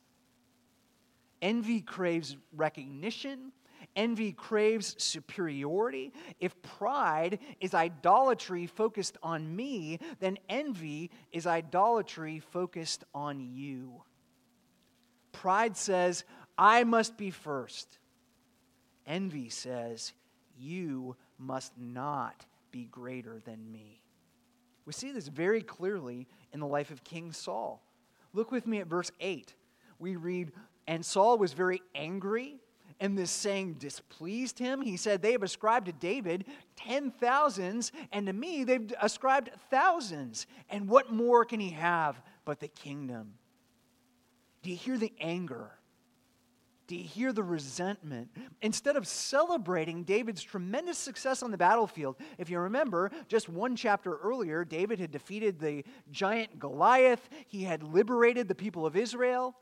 Envy 1.44 1.82
craves 1.82 2.38
recognition. 2.56 3.52
Envy 3.94 4.32
craves 4.32 4.96
superiority. 4.96 6.10
If 6.40 6.60
pride 6.62 7.38
is 7.60 7.74
idolatry 7.74 8.66
focused 8.66 9.18
on 9.22 9.54
me, 9.54 9.98
then 10.20 10.38
envy 10.48 11.10
is 11.32 11.46
idolatry 11.46 12.40
focused 12.40 13.04
on 13.14 13.40
you. 13.40 14.02
Pride 15.32 15.76
says, 15.76 16.24
I 16.56 16.82
must 16.84 17.18
be 17.18 17.30
first. 17.30 17.98
Envy 19.06 19.50
says, 19.50 20.14
You 20.58 21.14
must 21.38 21.72
not 21.76 22.46
be 22.70 22.86
greater 22.86 23.38
than 23.44 23.70
me. 23.70 24.00
We 24.86 24.94
see 24.94 25.12
this 25.12 25.28
very 25.28 25.60
clearly 25.60 26.26
in 26.54 26.60
the 26.60 26.66
life 26.66 26.90
of 26.90 27.04
King 27.04 27.32
Saul. 27.32 27.82
Look 28.32 28.50
with 28.50 28.66
me 28.66 28.80
at 28.80 28.86
verse 28.86 29.10
8. 29.20 29.52
We 29.98 30.16
read, 30.16 30.52
and 30.86 31.04
Saul 31.04 31.38
was 31.38 31.52
very 31.52 31.82
angry, 31.94 32.60
and 33.00 33.18
this 33.18 33.30
saying 33.30 33.74
displeased 33.74 34.58
him. 34.58 34.80
He 34.80 34.96
said, 34.96 35.20
They 35.20 35.32
have 35.32 35.42
ascribed 35.42 35.86
to 35.86 35.92
David 35.92 36.44
ten 36.76 37.10
thousands, 37.10 37.92
and 38.12 38.26
to 38.26 38.32
me 38.32 38.64
they've 38.64 38.92
ascribed 39.00 39.50
thousands. 39.70 40.46
And 40.70 40.88
what 40.88 41.12
more 41.12 41.44
can 41.44 41.60
he 41.60 41.70
have 41.70 42.20
but 42.44 42.60
the 42.60 42.68
kingdom? 42.68 43.34
Do 44.62 44.70
you 44.70 44.76
hear 44.76 44.96
the 44.96 45.12
anger? 45.20 45.72
Do 46.86 46.96
you 46.96 47.04
hear 47.04 47.32
the 47.32 47.42
resentment? 47.42 48.28
Instead 48.60 48.96
of 48.96 49.06
celebrating 49.06 50.04
David's 50.04 50.42
tremendous 50.42 50.98
success 50.98 51.42
on 51.42 51.50
the 51.50 51.56
battlefield, 51.56 52.16
if 52.36 52.50
you 52.50 52.58
remember, 52.58 53.10
just 53.26 53.48
one 53.48 53.74
chapter 53.74 54.18
earlier, 54.18 54.64
David 54.64 55.00
had 55.00 55.10
defeated 55.10 55.58
the 55.58 55.82
giant 56.10 56.58
Goliath, 56.58 57.26
he 57.46 57.62
had 57.64 57.82
liberated 57.82 58.48
the 58.48 58.54
people 58.54 58.84
of 58.84 58.96
Israel. 58.96 59.56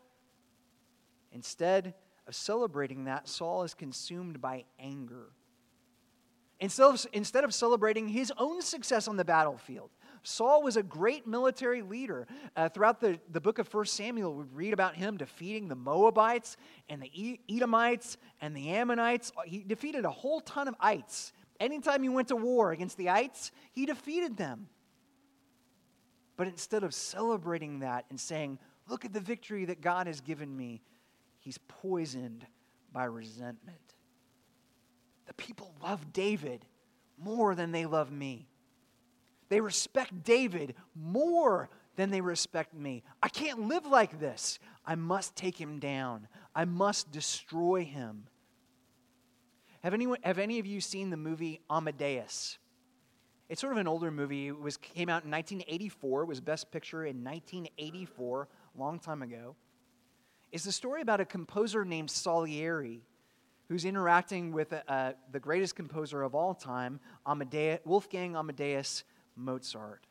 Instead 1.33 1.95
of 2.27 2.35
celebrating 2.35 3.05
that, 3.05 3.29
Saul 3.29 3.63
is 3.65 3.75
consumed 3.75 4.41
by 4.41 4.65
anger. 4.79 5.31
Instead 6.61 6.85
of, 6.85 7.07
instead 7.13 7.45
of 7.45 7.53
celebrating 7.53 8.07
his 8.07 8.33
own 8.39 8.63
success 8.63 9.09
on 9.09 9.17
the 9.17 9.25
battlefield, 9.25 9.91
Saul 10.23 10.63
was 10.63 10.77
a 10.77 10.83
great 10.83 11.27
military 11.27 11.83
leader. 11.83 12.29
Uh, 12.55 12.69
throughout 12.69 13.01
the, 13.01 13.19
the 13.33 13.41
book 13.41 13.59
of 13.59 13.73
1 13.73 13.87
Samuel, 13.87 14.35
we 14.35 14.45
read 14.53 14.73
about 14.73 14.95
him 14.95 15.17
defeating 15.17 15.67
the 15.67 15.75
Moabites 15.75 16.57
and 16.89 17.03
the 17.03 17.41
Edomites 17.49 18.17
and 18.41 18.57
the 18.57 18.71
Ammonites. 18.71 19.33
He 19.45 19.65
defeated 19.65 20.05
a 20.05 20.11
whole 20.11 20.41
ton 20.41 20.69
of 20.69 20.77
ites. 20.79 21.33
Anytime 21.59 22.05
he 22.05 22.09
went 22.09 22.29
to 22.29 22.37
war 22.37 22.71
against 22.71 22.97
the 22.97 23.11
ites, 23.11 23.51
he 23.73 23.85
defeated 23.85 24.37
them. 24.37 24.69
But 26.37 26.47
instead 26.47 26.85
of 26.85 26.95
celebrating 26.95 27.81
that 27.81 28.05
and 28.11 28.21
saying, 28.21 28.59
Look 28.89 29.05
at 29.05 29.13
the 29.13 29.21
victory 29.21 29.65
that 29.67 29.81
God 29.81 30.07
has 30.07 30.21
given 30.21 30.57
me, 30.57 30.83
he's 31.43 31.59
poisoned 31.59 32.47
by 32.93 33.05
resentment. 33.05 33.95
The 35.27 35.35
people 35.35 35.75
love 35.83 36.13
David 36.13 36.65
more 37.19 37.55
than 37.55 37.73
they 37.73 37.87
love 37.87 38.11
me. 38.11 38.49
They 39.49 39.61
respect 39.61 40.25
David 40.25 40.75
more 40.95 41.69
than 41.97 42.11
they 42.11 42.21
respect 42.21 42.75
me. 42.75 43.03
I 43.23 43.29
can't 43.29 43.69
live 43.69 43.87
like 43.87 44.19
this. 44.19 44.59
I 44.87 44.95
must 44.95 45.37
take 45.37 45.61
him 45.61 45.79
down. 45.79 46.27
I 46.55 46.65
must 46.65 47.13
destroy 47.13 47.85
him. 47.85 48.29
Have, 49.83 49.95
anyone, 49.95 50.19
have 50.23 50.39
any 50.39 50.59
of 50.59 50.67
you 50.67 50.81
seen 50.81 51.11
the 51.11 51.17
movie 51.17 51.61
Amadeus? 51.69 52.59
It's 53.49 53.61
sort 53.61 53.73
of 53.73 53.79
an 53.79 53.89
older 53.89 54.11
movie. 54.11 54.49
It 54.49 54.59
was, 54.59 54.77
came 54.77 55.09
out 55.09 55.25
in 55.25 55.31
1984. 55.31 56.23
It 56.23 56.27
was 56.27 56.41
Best 56.41 56.71
Picture 56.71 57.05
in 57.05 57.23
1984, 57.23 58.49
a 58.75 58.81
long 58.81 58.99
time 58.99 59.23
ago. 59.23 59.57
It's 60.53 60.65
the 60.65 60.73
story 60.73 61.01
about 61.01 61.19
a 61.19 61.25
composer 61.25 61.83
named 61.83 62.11
Salieri 62.11 63.01
who's 63.71 63.87
interacting 63.87 64.53
with 64.53 64.75
uh, 64.87 65.13
the 65.31 65.41
greatest 65.41 65.75
composer 65.75 66.23
of 66.23 66.35
all 66.35 66.55
time, 66.55 67.01
Amadeus, 67.27 67.81
Wolfgang 67.87 68.37
Amadeus 68.37 69.03
Mozart. 69.35 70.07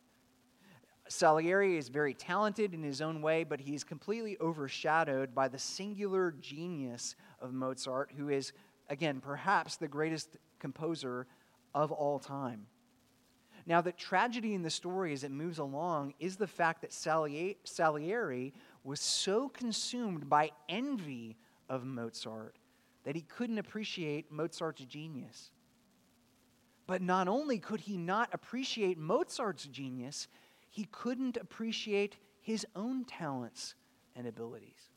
Salieri 1.08 1.78
is 1.78 1.90
very 1.90 2.16
talented 2.16 2.74
in 2.74 2.82
his 2.82 3.02
own 3.02 3.22
way, 3.22 3.44
but 3.44 3.60
he's 3.60 3.84
completely 3.84 4.36
overshadowed 4.42 5.36
by 5.36 5.48
the 5.48 5.60
singular 5.60 6.34
genius 6.40 7.16
of 7.40 7.54
Mozart, 7.54 8.12
who 8.18 8.30
is, 8.30 8.52
again, 8.90 9.22
perhaps 9.22 9.76
the 9.76 9.88
greatest 9.88 10.38
composer 10.58 11.28
of 11.76 11.92
all 11.92 12.18
time. 12.18 12.66
Now, 13.68 13.82
the 13.82 13.92
tragedy 13.92 14.56
in 14.56 14.64
the 14.64 14.72
story 14.72 15.14
as 15.14 15.24
it 15.24 15.32
moves 15.32 15.60
along 15.60 16.16
is 16.20 16.36
the 16.36 16.48
fact 16.48 16.82
that 16.82 16.94
Salieri 16.94 18.54
was 18.84 19.00
so 19.00 19.50
consumed 19.50 20.30
by 20.30 20.52
envy 20.68 21.38
of 21.70 21.86
Mozart 21.86 22.56
that 23.04 23.16
he 23.16 23.22
couldn't 23.22 23.58
appreciate 23.58 24.32
Mozart's 24.32 24.86
genius. 24.86 25.52
But 26.88 27.02
not 27.02 27.28
only 27.28 27.60
could 27.60 27.82
he 27.82 27.98
not 27.98 28.30
appreciate 28.34 28.98
Mozart's 28.98 29.66
genius, 29.66 30.28
he 30.70 30.86
couldn't 30.92 31.38
appreciate 31.38 32.18
his 32.42 32.66
own 32.76 33.06
talents 33.06 33.76
and 34.16 34.28
abilities. 34.28 34.90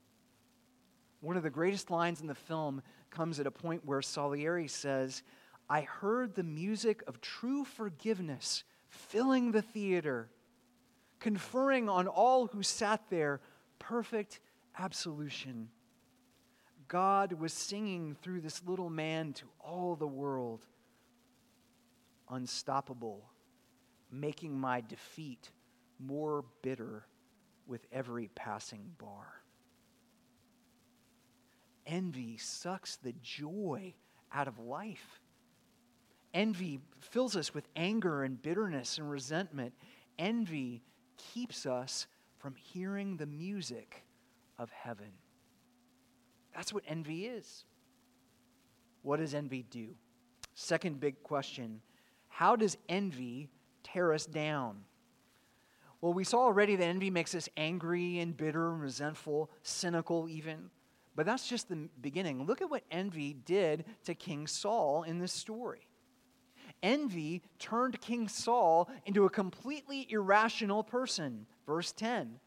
One 1.20 1.36
of 1.36 1.42
the 1.42 1.50
greatest 1.50 1.90
lines 1.90 2.20
in 2.20 2.26
the 2.26 2.34
film 2.34 2.82
comes 3.10 3.40
at 3.40 3.46
a 3.46 3.50
point 3.50 3.84
where 3.84 4.02
Salieri 4.02 4.68
says, 4.68 5.22
I 5.68 5.82
heard 5.82 6.34
the 6.34 6.42
music 6.42 7.02
of 7.06 7.20
true 7.20 7.64
forgiveness 7.64 8.64
filling 8.88 9.52
the 9.52 9.62
theater, 9.62 10.28
conferring 11.20 11.88
on 11.88 12.06
all 12.06 12.46
who 12.46 12.62
sat 12.62 13.02
there 13.08 13.40
perfect 13.88 14.40
absolution. 14.78 15.68
God 16.88 17.32
was 17.32 17.52
singing 17.52 18.16
through 18.22 18.40
this 18.40 18.62
little 18.66 18.90
man 18.90 19.32
to 19.34 19.44
all 19.60 19.96
the 19.96 20.06
world 20.06 20.64
unstoppable, 22.30 23.24
making 24.10 24.58
my 24.58 24.80
defeat 24.80 25.50
more 25.98 26.44
bitter 26.62 27.06
with 27.66 27.86
every 27.92 28.28
passing 28.34 28.92
bar. 28.98 29.26
Envy 31.86 32.38
sucks 32.38 32.96
the 32.96 33.14
joy 33.22 33.94
out 34.32 34.48
of 34.48 34.58
life. 34.58 35.20
Envy 36.32 36.80
fills 36.98 37.36
us 37.36 37.54
with 37.54 37.68
anger 37.76 38.24
and 38.24 38.40
bitterness 38.40 38.98
and 38.98 39.10
resentment. 39.10 39.74
Envy 40.18 40.82
keeps 41.16 41.66
us 41.66 42.06
from 42.44 42.54
hearing 42.56 43.16
the 43.16 43.24
music 43.24 44.04
of 44.58 44.68
heaven. 44.68 45.10
That's 46.54 46.74
what 46.74 46.84
envy 46.86 47.24
is. 47.24 47.64
What 49.00 49.16
does 49.16 49.32
envy 49.32 49.64
do? 49.70 49.94
Second 50.54 51.00
big 51.00 51.22
question 51.22 51.80
how 52.28 52.54
does 52.54 52.76
envy 52.86 53.48
tear 53.82 54.12
us 54.12 54.26
down? 54.26 54.82
Well, 56.02 56.12
we 56.12 56.22
saw 56.22 56.40
already 56.40 56.76
that 56.76 56.84
envy 56.84 57.08
makes 57.08 57.34
us 57.34 57.48
angry 57.56 58.18
and 58.18 58.36
bitter 58.36 58.72
and 58.72 58.82
resentful, 58.82 59.50
cynical 59.62 60.28
even. 60.28 60.68
But 61.16 61.24
that's 61.24 61.48
just 61.48 61.70
the 61.70 61.88
beginning. 62.02 62.44
Look 62.44 62.60
at 62.60 62.68
what 62.68 62.82
envy 62.90 63.32
did 63.32 63.86
to 64.04 64.14
King 64.14 64.46
Saul 64.46 65.04
in 65.04 65.18
this 65.18 65.32
story. 65.32 65.88
Envy 66.82 67.40
turned 67.58 68.02
King 68.02 68.28
Saul 68.28 68.90
into 69.06 69.24
a 69.24 69.30
completely 69.30 70.06
irrational 70.10 70.84
person. 70.84 71.46
Verse 71.66 71.92
10. 71.92 72.40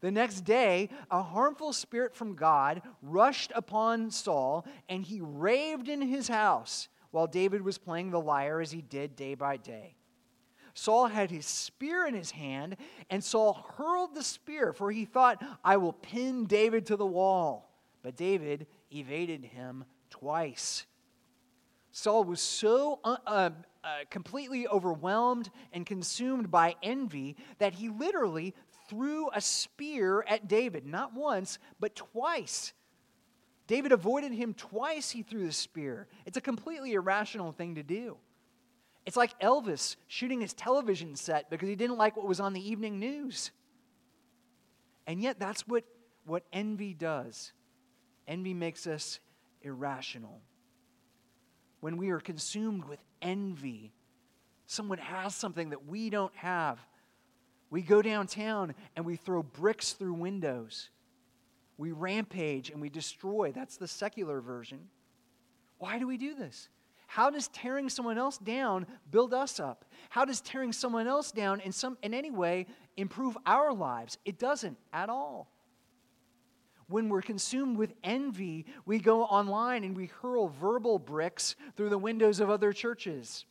The 0.00 0.10
next 0.10 0.42
day, 0.42 0.88
a 1.10 1.22
harmful 1.22 1.72
spirit 1.72 2.14
from 2.14 2.34
God 2.34 2.80
rushed 3.02 3.52
upon 3.54 4.10
Saul, 4.10 4.66
and 4.88 5.04
he 5.04 5.20
raved 5.20 5.88
in 5.88 6.00
his 6.00 6.28
house 6.28 6.88
while 7.10 7.26
David 7.26 7.62
was 7.62 7.76
playing 7.78 8.10
the 8.10 8.20
lyre 8.20 8.60
as 8.60 8.70
he 8.70 8.80
did 8.80 9.16
day 9.16 9.34
by 9.34 9.56
day. 9.56 9.96
Saul 10.72 11.08
had 11.08 11.30
his 11.30 11.46
spear 11.46 12.06
in 12.06 12.14
his 12.14 12.30
hand, 12.30 12.76
and 13.10 13.22
Saul 13.22 13.66
hurled 13.76 14.14
the 14.14 14.22
spear, 14.22 14.72
for 14.72 14.90
he 14.90 15.04
thought, 15.04 15.42
I 15.64 15.76
will 15.76 15.92
pin 15.92 16.46
David 16.46 16.86
to 16.86 16.96
the 16.96 17.06
wall. 17.06 17.70
But 18.02 18.16
David 18.16 18.66
evaded 18.90 19.44
him 19.44 19.84
twice. 20.08 20.86
Saul 21.92 22.24
was 22.24 22.40
so 22.40 23.00
uh, 23.04 23.50
uh, 23.82 24.04
completely 24.10 24.66
overwhelmed 24.68 25.50
and 25.72 25.86
consumed 25.86 26.50
by 26.50 26.76
envy 26.82 27.36
that 27.58 27.74
he 27.74 27.88
literally 27.88 28.54
threw 28.88 29.30
a 29.32 29.40
spear 29.40 30.24
at 30.28 30.48
David, 30.48 30.86
not 30.86 31.14
once, 31.14 31.58
but 31.78 31.94
twice. 31.94 32.72
David 33.66 33.92
avoided 33.92 34.32
him 34.32 34.52
twice, 34.52 35.10
he 35.10 35.22
threw 35.22 35.46
the 35.46 35.52
spear. 35.52 36.08
It's 36.26 36.36
a 36.36 36.40
completely 36.40 36.94
irrational 36.94 37.52
thing 37.52 37.76
to 37.76 37.82
do. 37.82 38.16
It's 39.06 39.16
like 39.16 39.38
Elvis 39.40 39.96
shooting 40.08 40.40
his 40.40 40.52
television 40.52 41.16
set 41.16 41.48
because 41.50 41.68
he 41.68 41.76
didn't 41.76 41.96
like 41.96 42.16
what 42.16 42.26
was 42.28 42.40
on 42.40 42.52
the 42.52 42.68
evening 42.68 42.98
news. 42.98 43.50
And 45.06 45.22
yet, 45.22 45.38
that's 45.38 45.66
what, 45.66 45.84
what 46.26 46.44
envy 46.52 46.94
does. 46.94 47.52
Envy 48.28 48.54
makes 48.54 48.86
us 48.86 49.20
irrational. 49.62 50.40
When 51.80 51.96
we 51.96 52.10
are 52.10 52.20
consumed 52.20 52.84
with 52.84 53.00
envy, 53.22 53.92
someone 54.66 54.98
has 54.98 55.34
something 55.34 55.70
that 55.70 55.86
we 55.86 56.10
don't 56.10 56.34
have. 56.36 56.78
We 57.70 57.82
go 57.82 58.02
downtown 58.02 58.74
and 58.96 59.04
we 59.04 59.16
throw 59.16 59.42
bricks 59.42 59.92
through 59.92 60.14
windows 60.14 60.90
we 61.80 61.92
rampage 61.92 62.68
and 62.68 62.78
we 62.80 62.90
destroy. 62.90 63.52
That's 63.52 63.78
the 63.78 63.88
secular 63.88 64.42
version. 64.42 64.80
Why 65.78 65.98
do 65.98 66.06
we 66.06 66.18
do 66.18 66.34
this? 66.34 66.68
How 67.06 67.30
does 67.30 67.48
tearing 67.48 67.88
someone 67.88 68.18
else 68.18 68.36
down 68.36 68.86
build 69.10 69.32
us 69.32 69.58
up? 69.58 69.86
How 70.10 70.26
does 70.26 70.42
tearing 70.42 70.74
someone 70.74 71.06
else 71.06 71.32
down 71.32 71.58
in, 71.60 71.72
some, 71.72 71.96
in 72.02 72.12
any 72.12 72.30
way 72.30 72.66
improve 72.98 73.36
our 73.46 73.72
lives? 73.72 74.18
It 74.26 74.38
doesn't 74.38 74.76
at 74.92 75.08
all. 75.08 75.50
When 76.90 77.08
we're 77.08 77.22
consumed 77.22 77.78
with 77.78 77.94
envy, 78.04 78.66
we 78.84 78.98
go 78.98 79.22
online 79.24 79.84
and 79.84 79.96
we 79.96 80.06
hurl 80.06 80.48
verbal 80.48 80.98
bricks 80.98 81.56
through 81.76 81.88
the 81.88 81.98
windows 81.98 82.40
of 82.40 82.50
other 82.50 82.72
churches 82.72 83.46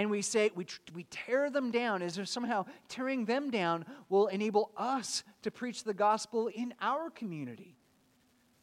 and 0.00 0.10
we 0.10 0.22
say, 0.22 0.50
we, 0.54 0.66
we 0.94 1.04
tear 1.10 1.50
them 1.50 1.70
down 1.70 2.00
as 2.00 2.16
if 2.16 2.26
somehow 2.26 2.64
tearing 2.88 3.26
them 3.26 3.50
down 3.50 3.84
will 4.08 4.28
enable 4.28 4.70
us 4.76 5.24
to 5.42 5.50
preach 5.50 5.84
the 5.84 5.92
gospel 5.92 6.48
in 6.48 6.72
our 6.80 7.10
community, 7.10 7.76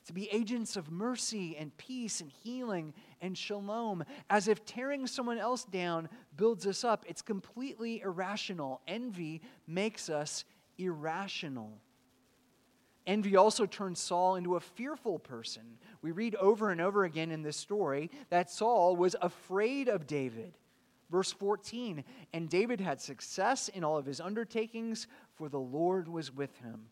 to 0.06 0.14
be 0.14 0.28
agents 0.32 0.76
of 0.76 0.90
mercy 0.90 1.56
and 1.56 1.78
peace 1.78 2.22
and 2.22 2.32
healing 2.32 2.92
and 3.22 3.38
shalom, 3.38 4.04
as 4.32 4.48
if 4.48 4.66
tearing 4.66 5.06
someone 5.06 5.38
else 5.38 5.64
down 5.66 6.10
builds 6.38 6.66
us 6.66 6.84
up. 6.84 7.06
It's 7.08 7.22
completely 7.22 8.02
irrational. 8.02 8.82
Envy 8.88 9.42
makes 9.68 10.10
us 10.10 10.46
irrational. 10.80 11.72
Envy 13.08 13.38
also 13.38 13.66
turned 13.66 13.98
Saul 13.98 14.36
into 14.36 14.58
a 14.58 14.60
fearful 14.60 15.18
person. 15.18 15.64
We 16.02 16.12
read 16.12 16.36
over 16.36 16.70
and 16.72 16.82
over 16.82 17.06
again 17.06 17.32
in 17.32 17.42
this 17.42 17.56
story 17.56 18.12
that 18.30 18.52
Saul 18.52 18.98
was 18.98 19.16
afraid 19.22 19.88
of 19.88 20.06
David. 20.06 20.58
Verse 21.10 21.32
14 21.32 22.04
And 22.34 22.50
David 22.50 22.82
had 22.82 23.00
success 23.00 23.70
in 23.70 23.86
all 23.86 23.98
of 23.98 24.06
his 24.06 24.20
undertakings, 24.20 25.08
for 25.36 25.48
the 25.48 25.60
Lord 25.60 26.10
was 26.10 26.36
with 26.36 26.56
him. 26.58 26.88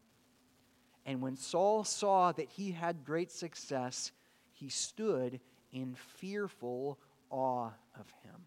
And 1.06 1.22
when 1.22 1.36
Saul 1.36 1.84
saw 1.84 2.32
that 2.32 2.50
he 2.50 2.72
had 2.72 3.06
great 3.06 3.30
success, 3.30 4.14
he 4.54 4.70
stood 4.70 5.42
in 5.74 5.96
fearful 5.96 6.98
awe 7.30 7.72
of 8.00 8.10
him. 8.24 8.46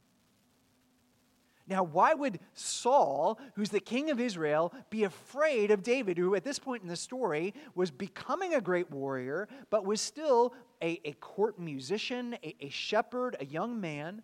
Now, 1.68 1.83
why 1.83 2.14
would 2.14 2.40
Saul, 2.54 3.38
who's 3.54 3.68
the 3.68 3.78
king 3.78 4.11
of 4.11 4.18
Israel, 4.18 4.72
be 4.88 5.04
afraid 5.04 5.70
of 5.70 5.83
David, 5.83 6.16
who 6.16 6.35
at 6.35 6.42
this 6.42 6.59
point 6.59 6.83
in 6.83 6.88
the 6.88 6.96
story 6.96 7.52
was 7.74 7.90
becoming 7.90 8.54
a 8.54 8.61
great 8.61 8.90
warrior, 8.90 9.48
but 9.68 9.85
was 9.85 10.00
still 10.00 10.54
a, 10.83 10.98
a 11.04 11.12
court 11.12 11.59
musician, 11.59 12.37
a, 12.42 12.57
a 12.61 12.70
shepherd, 12.70 13.37
a 13.38 13.44
young 13.44 13.78
man? 13.81 14.22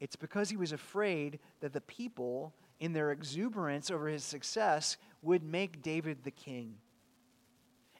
It's 0.00 0.16
because 0.16 0.48
he 0.48 0.56
was 0.56 0.72
afraid 0.72 1.38
that 1.60 1.74
the 1.74 1.82
people, 1.82 2.54
in 2.80 2.94
their 2.94 3.12
exuberance 3.12 3.90
over 3.90 4.08
his 4.08 4.24
success, 4.24 4.96
would 5.20 5.44
make 5.44 5.82
David 5.82 6.24
the 6.24 6.30
king. 6.30 6.76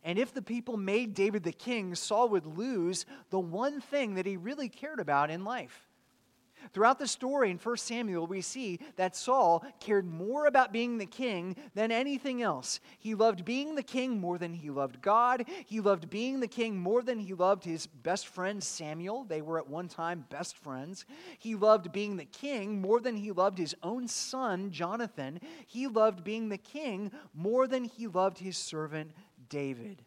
And 0.03 0.19
if 0.19 0.33
the 0.33 0.43
people 0.43 0.79
made 0.79 1.15
David 1.15 1.45
the 1.45 1.53
king, 1.53 1.95
Saul 1.95 2.31
would 2.31 2.47
lose 2.47 3.05
the 3.31 3.39
one 3.39 3.81
thing 3.81 4.15
that 4.15 4.27
he 4.27 4.37
really 4.37 4.71
cared 4.71 5.01
about 5.01 5.31
in 5.31 5.45
life. 5.45 5.92
Throughout 6.73 6.99
the 6.99 7.07
story 7.07 7.51
in 7.51 7.59
1 7.59 7.77
Samuel, 7.77 8.27
we 8.27 8.41
see 8.41 8.79
that 8.97 9.17
Saul 9.17 9.65
cared 9.81 10.07
more 10.07 10.47
about 10.47 10.73
being 10.73 10.99
the 10.99 11.07
king 11.07 11.57
than 11.75 11.91
anything 11.91 12.43
else. 12.43 12.81
He 12.99 13.15
loved 13.15 13.45
being 13.45 13.75
the 13.75 13.83
king 13.83 14.21
more 14.21 14.39
than 14.39 14.55
he 14.55 14.71
loved 14.71 15.03
God. 15.03 15.45
He 15.67 15.81
loved 15.81 16.11
being 16.11 16.41
the 16.41 16.49
king 16.49 16.79
more 16.79 17.03
than 17.03 17.19
he 17.19 17.35
loved 17.35 17.65
his 17.65 17.87
best 17.87 18.29
friend 18.29 18.63
Samuel. 18.63 19.25
They 19.25 19.43
were 19.43 19.59
at 19.59 19.69
one 19.69 19.89
time 19.89 20.25
best 20.31 20.57
friends. 20.57 21.05
He 21.39 21.55
loved 21.55 21.93
being 21.93 22.17
the 22.17 22.25
king 22.25 22.81
more 22.81 23.01
than 23.01 23.17
he 23.17 23.33
loved 23.33 23.59
his 23.59 23.75
own 23.83 24.09
son, 24.09 24.71
Jonathan. 24.71 25.41
He 25.67 25.87
loved 25.87 26.25
being 26.25 26.49
the 26.49 26.59
king 26.59 27.13
more 27.35 27.67
than 27.67 27.85
he 27.85 28.07
loved 28.07 28.39
his 28.39 28.57
servant 28.57 29.13
David. 29.49 30.03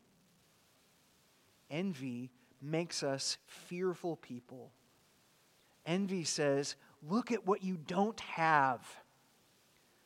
Envy 1.69 2.31
makes 2.61 3.03
us 3.03 3.37
fearful 3.45 4.15
people. 4.15 4.71
Envy 5.85 6.23
says, 6.23 6.75
Look 7.07 7.31
at 7.31 7.45
what 7.45 7.63
you 7.63 7.77
don't 7.77 8.19
have. 8.21 8.81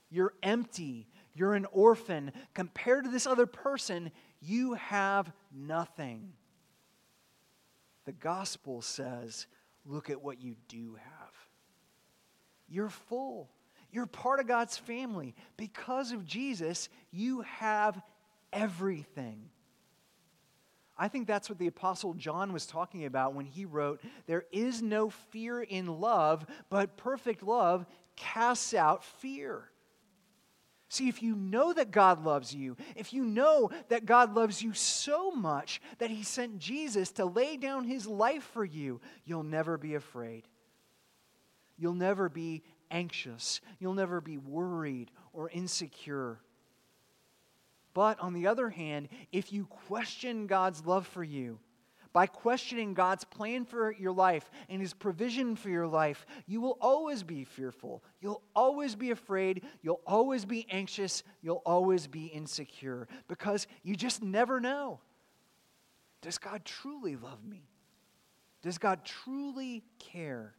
You're 0.09 0.33
empty. 0.43 1.07
You're 1.33 1.53
an 1.53 1.65
orphan. 1.71 2.31
Compared 2.53 3.05
to 3.05 3.09
this 3.09 3.27
other 3.27 3.45
person, 3.45 4.11
you 4.41 4.73
have 4.73 5.31
nothing. 5.53 6.33
The 8.05 8.11
gospel 8.11 8.81
says, 8.81 9.47
Look 9.85 10.09
at 10.09 10.21
what 10.21 10.41
you 10.41 10.55
do 10.67 10.95
have. 10.95 11.33
You're 12.67 12.89
full. 12.89 13.49
You're 13.91 14.05
part 14.05 14.39
of 14.39 14.47
God's 14.47 14.77
family. 14.77 15.35
Because 15.57 16.11
of 16.11 16.25
Jesus, 16.25 16.89
you 17.11 17.41
have 17.41 18.01
everything. 18.53 19.49
I 20.99 21.07
think 21.07 21.27
that's 21.27 21.49
what 21.49 21.57
the 21.57 21.67
Apostle 21.67 22.13
John 22.13 22.51
was 22.51 22.65
talking 22.65 23.05
about 23.05 23.33
when 23.33 23.45
he 23.45 23.63
wrote, 23.63 24.01
There 24.27 24.43
is 24.51 24.81
no 24.81 25.09
fear 25.09 25.61
in 25.61 25.87
love, 25.87 26.45
but 26.69 26.97
perfect 26.97 27.41
love 27.41 27.85
casts 28.17 28.73
out 28.73 29.05
fear. 29.05 29.69
See, 30.89 31.07
if 31.07 31.23
you 31.23 31.35
know 31.35 31.71
that 31.71 31.91
God 31.91 32.25
loves 32.25 32.53
you, 32.53 32.75
if 32.95 33.13
you 33.13 33.23
know 33.23 33.69
that 33.87 34.05
God 34.05 34.35
loves 34.35 34.61
you 34.61 34.73
so 34.73 35.31
much 35.31 35.81
that 35.99 36.09
He 36.09 36.23
sent 36.23 36.57
Jesus 36.57 37.11
to 37.13 37.25
lay 37.25 37.57
down 37.57 37.85
His 37.85 38.07
life 38.07 38.43
for 38.43 38.65
you, 38.65 38.99
you'll 39.23 39.43
never 39.43 39.77
be 39.77 39.93
afraid. 39.95 40.47
You'll 41.77 41.93
never 41.93 42.27
be 42.27 42.63
anxious. 42.91 43.61
You'll 43.77 43.93
never 43.93 44.19
be 44.19 44.37
worried 44.37 45.11
or 45.31 45.49
insecure. 45.49 46.39
But 47.93 48.19
on 48.19 48.33
the 48.33 48.47
other 48.47 48.69
hand, 48.69 49.09
if 49.31 49.51
you 49.51 49.65
question 49.65 50.47
God's 50.47 50.85
love 50.85 51.07
for 51.07 51.23
you, 51.23 51.59
by 52.11 52.25
questioning 52.25 52.95
God's 52.95 53.23
plan 53.23 53.65
for 53.65 53.91
your 53.91 54.11
life 54.11 54.49
and 54.67 54.81
His 54.81 54.93
provision 54.93 55.55
for 55.55 55.69
your 55.69 55.87
life, 55.87 56.25
you 56.47 56.59
will 56.59 56.77
always 56.81 57.21
be 57.21 57.43
fearful. 57.43 58.03
You'll 58.19 58.41
always 58.55 58.95
be 58.95 59.11
afraid. 59.11 59.63
You'll 59.81 60.01
always 60.07 60.43
be 60.43 60.65
anxious. 60.71 61.23
You'll 61.41 61.61
always 61.65 62.07
be 62.07 62.25
insecure 62.25 63.07
because 63.27 63.67
you 63.83 63.95
just 63.95 64.23
never 64.23 64.59
know. 64.59 64.99
Does 66.21 66.37
God 66.37 66.65
truly 66.65 67.15
love 67.15 67.45
me? 67.45 67.69
Does 68.61 68.77
God 68.77 69.05
truly 69.05 69.83
care? 69.99 70.55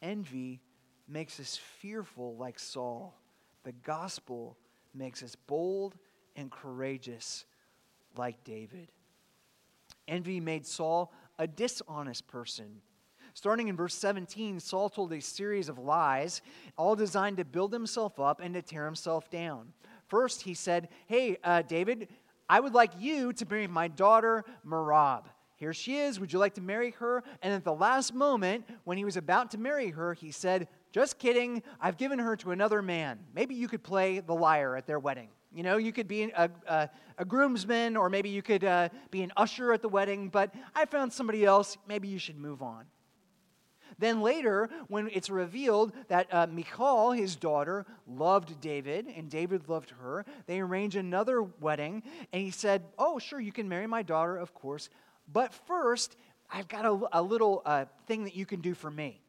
Envy 0.00 0.60
makes 1.08 1.40
us 1.40 1.58
fearful 1.80 2.36
like 2.36 2.58
Saul. 2.58 3.18
The 3.64 3.72
gospel 3.72 4.56
makes 4.94 5.22
us 5.22 5.34
bold 5.46 5.96
and 6.36 6.50
courageous 6.50 7.44
like 8.16 8.42
David. 8.44 8.88
Envy 10.06 10.40
made 10.40 10.66
Saul 10.66 11.12
a 11.38 11.46
dishonest 11.46 12.26
person. 12.28 12.80
Starting 13.34 13.66
in 13.66 13.76
verse 13.76 13.94
17, 13.94 14.60
Saul 14.60 14.88
told 14.88 15.12
a 15.12 15.20
series 15.20 15.68
of 15.68 15.78
lies, 15.78 16.40
all 16.76 16.94
designed 16.94 17.38
to 17.38 17.44
build 17.44 17.72
himself 17.72 18.20
up 18.20 18.40
and 18.40 18.54
to 18.54 18.62
tear 18.62 18.84
himself 18.84 19.28
down. 19.28 19.72
First, 20.06 20.42
he 20.42 20.54
said, 20.54 20.88
Hey, 21.06 21.38
uh, 21.42 21.62
David, 21.62 22.08
I 22.48 22.60
would 22.60 22.74
like 22.74 22.92
you 22.98 23.32
to 23.32 23.46
marry 23.46 23.66
my 23.66 23.88
daughter, 23.88 24.44
Merab. 24.64 25.24
Here 25.56 25.72
she 25.72 25.96
is. 25.96 26.20
Would 26.20 26.32
you 26.32 26.38
like 26.38 26.54
to 26.54 26.60
marry 26.60 26.90
her? 26.92 27.24
And 27.42 27.52
at 27.52 27.64
the 27.64 27.74
last 27.74 28.14
moment, 28.14 28.68
when 28.84 28.98
he 28.98 29.04
was 29.04 29.16
about 29.16 29.50
to 29.52 29.58
marry 29.58 29.90
her, 29.90 30.14
he 30.14 30.30
said, 30.30 30.68
Just 30.92 31.18
kidding. 31.18 31.62
I've 31.80 31.96
given 31.96 32.18
her 32.18 32.36
to 32.36 32.52
another 32.52 32.82
man. 32.82 33.18
Maybe 33.34 33.54
you 33.54 33.66
could 33.66 33.82
play 33.82 34.20
the 34.20 34.34
lyre 34.34 34.76
at 34.76 34.86
their 34.86 34.98
wedding. 34.98 35.28
You 35.54 35.62
know, 35.62 35.76
you 35.76 35.92
could 35.92 36.08
be 36.08 36.24
a, 36.24 36.50
a, 36.66 36.90
a 37.16 37.24
groomsman 37.24 37.96
or 37.96 38.10
maybe 38.10 38.28
you 38.28 38.42
could 38.42 38.64
uh, 38.64 38.88
be 39.12 39.22
an 39.22 39.32
usher 39.36 39.72
at 39.72 39.82
the 39.82 39.88
wedding, 39.88 40.28
but 40.28 40.52
I 40.74 40.84
found 40.84 41.12
somebody 41.12 41.44
else. 41.44 41.78
Maybe 41.86 42.08
you 42.08 42.18
should 42.18 42.36
move 42.36 42.60
on. 42.60 42.86
Then 43.98 44.20
later, 44.20 44.68
when 44.88 45.08
it's 45.12 45.30
revealed 45.30 45.92
that 46.08 46.26
uh, 46.34 46.48
Michal, 46.50 47.12
his 47.12 47.36
daughter, 47.36 47.86
loved 48.08 48.60
David 48.60 49.06
and 49.06 49.30
David 49.30 49.68
loved 49.68 49.90
her, 49.90 50.24
they 50.46 50.58
arrange 50.58 50.96
another 50.96 51.42
wedding. 51.42 52.02
And 52.32 52.42
he 52.42 52.50
said, 52.50 52.82
Oh, 52.98 53.20
sure, 53.20 53.38
you 53.40 53.52
can 53.52 53.68
marry 53.68 53.86
my 53.86 54.02
daughter, 54.02 54.36
of 54.36 54.52
course. 54.54 54.88
But 55.32 55.54
first, 55.54 56.16
I've 56.50 56.66
got 56.66 56.84
a, 56.84 57.00
a 57.12 57.22
little 57.22 57.62
uh, 57.64 57.84
thing 58.06 58.24
that 58.24 58.34
you 58.34 58.46
can 58.46 58.60
do 58.60 58.74
for 58.74 58.90
me. 58.90 59.20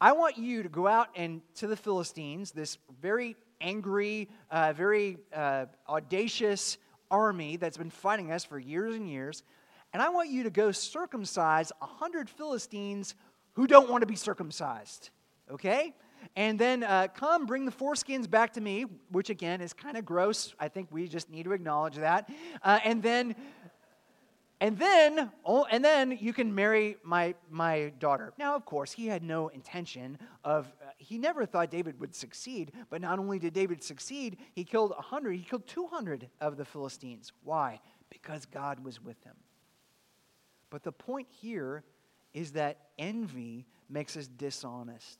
I 0.00 0.12
want 0.12 0.36
you 0.36 0.64
to 0.64 0.68
go 0.68 0.88
out 0.88 1.08
and 1.14 1.40
to 1.56 1.68
the 1.68 1.76
Philistines, 1.76 2.50
this 2.50 2.78
very 3.00 3.36
angry, 3.60 4.28
uh, 4.50 4.72
very 4.72 5.18
uh, 5.34 5.66
audacious 5.88 6.78
army 7.10 7.56
that's 7.56 7.76
been 7.76 7.90
fighting 7.90 8.32
us 8.32 8.44
for 8.44 8.58
years 8.58 8.94
and 8.94 9.08
years. 9.08 9.42
And 9.92 10.02
I 10.02 10.08
want 10.08 10.30
you 10.30 10.42
to 10.42 10.50
go 10.50 10.72
circumcise 10.72 11.70
100 11.78 12.28
Philistines 12.28 13.14
who 13.54 13.66
don't 13.66 13.88
want 13.88 14.02
to 14.02 14.06
be 14.06 14.16
circumcised. 14.16 15.10
Okay? 15.50 15.94
And 16.36 16.58
then 16.58 16.82
uh, 16.82 17.08
come 17.14 17.46
bring 17.46 17.64
the 17.64 17.72
foreskins 17.72 18.28
back 18.28 18.54
to 18.54 18.60
me, 18.60 18.86
which 19.10 19.30
again 19.30 19.60
is 19.60 19.72
kind 19.72 19.96
of 19.96 20.04
gross. 20.04 20.54
I 20.58 20.68
think 20.68 20.88
we 20.90 21.06
just 21.06 21.30
need 21.30 21.44
to 21.44 21.52
acknowledge 21.52 21.96
that. 21.96 22.28
Uh, 22.62 22.80
and 22.84 23.02
then 23.02 23.36
and 24.60 24.78
then, 24.78 25.30
oh, 25.44 25.66
and 25.70 25.84
then 25.84 26.16
you 26.20 26.32
can 26.32 26.54
marry 26.54 26.96
my, 27.02 27.34
my 27.50 27.92
daughter. 27.98 28.32
Now, 28.38 28.54
of 28.54 28.64
course, 28.64 28.92
he 28.92 29.06
had 29.06 29.22
no 29.22 29.48
intention 29.48 30.16
of, 30.42 30.72
he 31.04 31.18
never 31.18 31.46
thought 31.46 31.70
David 31.70 32.00
would 32.00 32.14
succeed, 32.14 32.72
but 32.90 33.00
not 33.00 33.18
only 33.18 33.38
did 33.38 33.52
David 33.52 33.82
succeed, 33.82 34.38
he 34.52 34.64
killed 34.64 34.90
100, 34.90 35.32
he 35.32 35.42
killed 35.42 35.66
200 35.66 36.28
of 36.40 36.56
the 36.56 36.64
Philistines. 36.64 37.32
Why? 37.42 37.80
Because 38.10 38.46
God 38.46 38.84
was 38.84 39.02
with 39.02 39.22
him. 39.24 39.34
But 40.70 40.82
the 40.82 40.92
point 40.92 41.28
here 41.30 41.84
is 42.32 42.52
that 42.52 42.78
envy 42.98 43.66
makes 43.88 44.16
us 44.16 44.26
dishonest. 44.26 45.18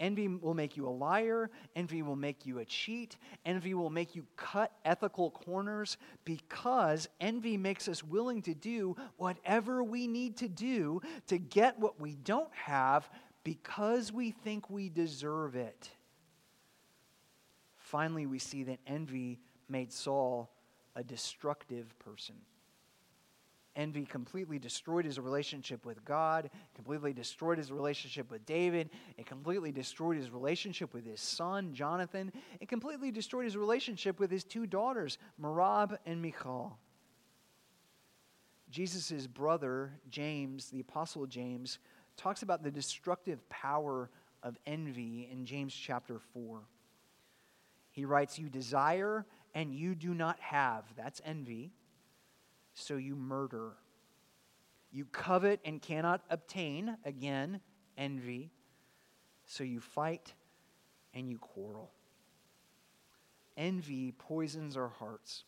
Envy 0.00 0.28
will 0.28 0.54
make 0.54 0.78
you 0.78 0.88
a 0.88 0.90
liar. 0.90 1.50
Envy 1.76 2.00
will 2.00 2.16
make 2.16 2.46
you 2.46 2.58
a 2.58 2.64
cheat. 2.64 3.18
Envy 3.44 3.74
will 3.74 3.90
make 3.90 4.16
you 4.16 4.26
cut 4.34 4.72
ethical 4.86 5.30
corners 5.30 5.98
because 6.24 7.06
envy 7.20 7.58
makes 7.58 7.86
us 7.86 8.02
willing 8.02 8.40
to 8.42 8.54
do 8.54 8.96
whatever 9.18 9.84
we 9.84 10.06
need 10.06 10.38
to 10.38 10.48
do 10.48 11.02
to 11.26 11.36
get 11.36 11.78
what 11.78 12.00
we 12.00 12.16
don't 12.16 12.52
have 12.54 13.10
because 13.44 14.12
we 14.12 14.30
think 14.30 14.68
we 14.70 14.88
deserve 14.88 15.56
it. 15.56 15.90
Finally, 17.76 18.26
we 18.26 18.38
see 18.38 18.62
that 18.64 18.78
envy 18.86 19.40
made 19.68 19.92
Saul 19.92 20.50
a 20.94 21.02
destructive 21.02 21.98
person. 21.98 22.36
Envy 23.76 24.04
completely 24.04 24.58
destroyed 24.58 25.04
his 25.04 25.18
relationship 25.18 25.86
with 25.86 26.04
God, 26.04 26.50
completely 26.74 27.12
destroyed 27.12 27.56
his 27.56 27.70
relationship 27.70 28.30
with 28.30 28.44
David, 28.44 28.90
it 29.16 29.26
completely 29.26 29.70
destroyed 29.70 30.16
his 30.16 30.30
relationship 30.30 30.92
with 30.92 31.06
his 31.06 31.20
son, 31.20 31.72
Jonathan, 31.72 32.32
it 32.60 32.68
completely 32.68 33.12
destroyed 33.12 33.44
his 33.44 33.56
relationship 33.56 34.18
with 34.18 34.30
his 34.30 34.42
two 34.42 34.66
daughters, 34.66 35.18
Merab 35.40 35.96
and 36.04 36.20
Michal. 36.20 36.78
Jesus' 38.70 39.26
brother, 39.26 39.92
James, 40.10 40.70
the 40.70 40.80
Apostle 40.80 41.26
James, 41.26 41.78
talks 42.16 42.42
about 42.42 42.62
the 42.62 42.70
destructive 42.70 43.48
power 43.48 44.10
of 44.42 44.56
envy 44.66 45.28
in 45.30 45.44
James 45.44 45.74
chapter 45.74 46.18
4. 46.32 46.60
He 47.90 48.04
writes, 48.04 48.38
You 48.38 48.48
desire 48.48 49.26
and 49.54 49.74
you 49.74 49.94
do 49.94 50.14
not 50.14 50.38
have. 50.40 50.84
That's 50.96 51.20
envy 51.24 51.72
so 52.74 52.96
you 52.96 53.16
murder. 53.16 53.72
You 54.92 55.04
covet 55.04 55.60
and 55.64 55.80
cannot 55.80 56.22
obtain, 56.30 56.96
again, 57.04 57.60
envy, 57.96 58.50
so 59.44 59.62
you 59.62 59.80
fight 59.80 60.32
and 61.14 61.28
you 61.28 61.38
quarrel. 61.38 61.90
Envy 63.56 64.12
poisons 64.12 64.76
our 64.76 64.88
hearts. 64.88 65.44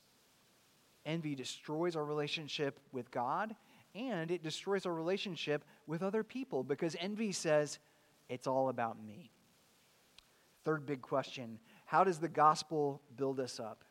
Envy 1.05 1.35
destroys 1.35 1.97
our 1.97 2.05
relationship 2.05 2.79
with 2.93 3.11
God 3.11 3.57
and 3.95 4.31
it 4.31 4.43
destroys 4.43 4.87
our 4.87 4.93
relationship 4.93 5.65
with 5.87 6.03
other 6.03 6.23
people 6.23 6.63
because 6.65 6.97
envy 6.99 7.33
says, 7.33 7.79
it's 8.29 8.47
all 8.47 8.69
about 8.69 9.03
me. 9.03 9.31
Third 10.65 10.87
big 10.87 11.03
question 11.03 11.59
How 11.85 12.05
does 12.05 12.19
the 12.19 12.29
gospel 12.29 13.01
build 13.17 13.41
us 13.41 13.61
up? 13.61 13.85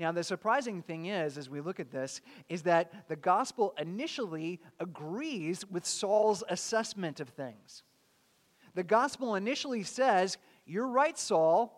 Now, 0.00 0.10
the 0.10 0.24
surprising 0.24 0.82
thing 0.82 1.06
is, 1.06 1.38
as 1.38 1.48
we 1.48 1.60
look 1.60 1.78
at 1.78 1.92
this, 1.92 2.20
is 2.48 2.62
that 2.62 3.08
the 3.08 3.14
gospel 3.14 3.72
initially 3.78 4.60
agrees 4.80 5.64
with 5.70 5.86
Saul's 5.86 6.42
assessment 6.48 7.20
of 7.20 7.28
things. 7.28 7.84
The 8.74 8.82
gospel 8.82 9.36
initially 9.36 9.84
says, 9.84 10.38
You're 10.66 10.88
right, 10.88 11.16
Saul. 11.16 11.72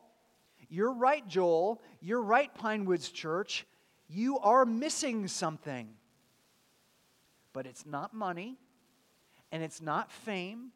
You're 0.71 0.93
right, 0.93 1.27
Joel. 1.29 1.83
You're 2.01 2.23
right, 2.23 2.55
Pinewoods 2.55 3.11
Church. 3.11 3.67
You 4.09 4.39
are 4.39 4.65
missing 4.65 5.29
something. 5.29 5.89
But 7.59 7.67
it's 7.67 7.85
not 7.85 8.15
money, 8.15 8.57
and 9.51 9.65
it's 9.65 9.83
not 9.83 10.13
fame, 10.13 10.71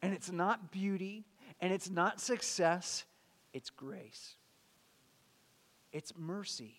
and 0.00 0.14
it's 0.14 0.30
not 0.30 0.70
beauty, 0.70 1.24
and 1.60 1.72
it's 1.72 1.90
not 1.90 2.20
success. 2.20 3.04
It's 3.52 3.68
grace. 3.68 4.36
It's 5.90 6.12
mercy, 6.16 6.76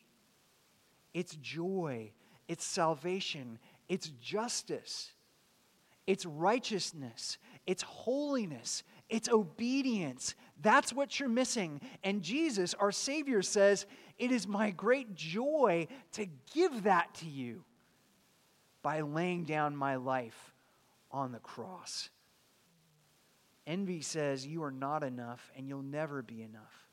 it's 1.14 1.36
joy, 1.36 2.14
it's 2.48 2.64
salvation, 2.64 3.60
it's 3.90 4.08
justice, 4.22 5.12
it's 6.08 6.26
righteousness, 6.26 7.38
it's 7.68 7.84
holiness, 7.84 8.84
it's 9.10 9.28
obedience. 9.28 10.34
That's 10.62 10.94
what 10.94 11.20
you're 11.20 11.28
missing. 11.28 11.82
And 12.06 12.22
Jesus, 12.22 12.74
our 12.76 12.94
Savior, 12.94 13.42
says, 13.42 13.86
It 14.18 14.32
is 14.32 14.48
my 14.48 14.72
great 14.72 15.14
joy 15.14 15.90
to 16.14 16.26
give 16.54 16.84
that 16.84 17.14
to 17.16 17.26
you 17.26 17.66
by 18.82 19.02
laying 19.02 19.44
down 19.44 19.76
my 19.76 19.96
life 19.96 20.54
on 21.12 21.32
the 21.32 21.40
cross. 21.40 22.10
Envy 23.68 24.02
says 24.02 24.46
you 24.46 24.64
are 24.64 24.72
not 24.72 25.04
enough 25.04 25.52
and 25.56 25.68
you'll 25.68 25.84
never 25.84 26.22
be 26.22 26.42
enough. 26.42 26.88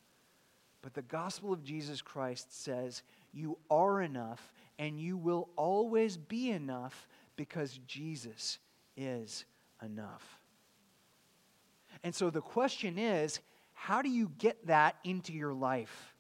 But 0.83 0.95
the 0.95 1.03
gospel 1.03 1.53
of 1.53 1.65
Jesus 1.65 2.03
Christ 2.03 2.63
says 2.63 3.03
you 3.33 3.59
are 3.71 4.03
enough 4.03 4.53
and 4.79 5.01
you 5.01 5.17
will 5.17 5.49
always 5.57 6.17
be 6.17 6.51
enough 6.51 7.09
because 7.37 7.81
Jesus 7.87 8.59
is 8.97 9.45
enough. 9.83 10.41
And 12.05 12.15
so 12.15 12.31
the 12.31 12.41
question 12.41 12.99
is 12.99 13.41
how 13.73 14.03
do 14.03 14.09
you 14.09 14.31
get 14.39 14.67
that 14.67 14.97
into 15.05 15.33
your 15.33 15.55
life? 15.55 16.15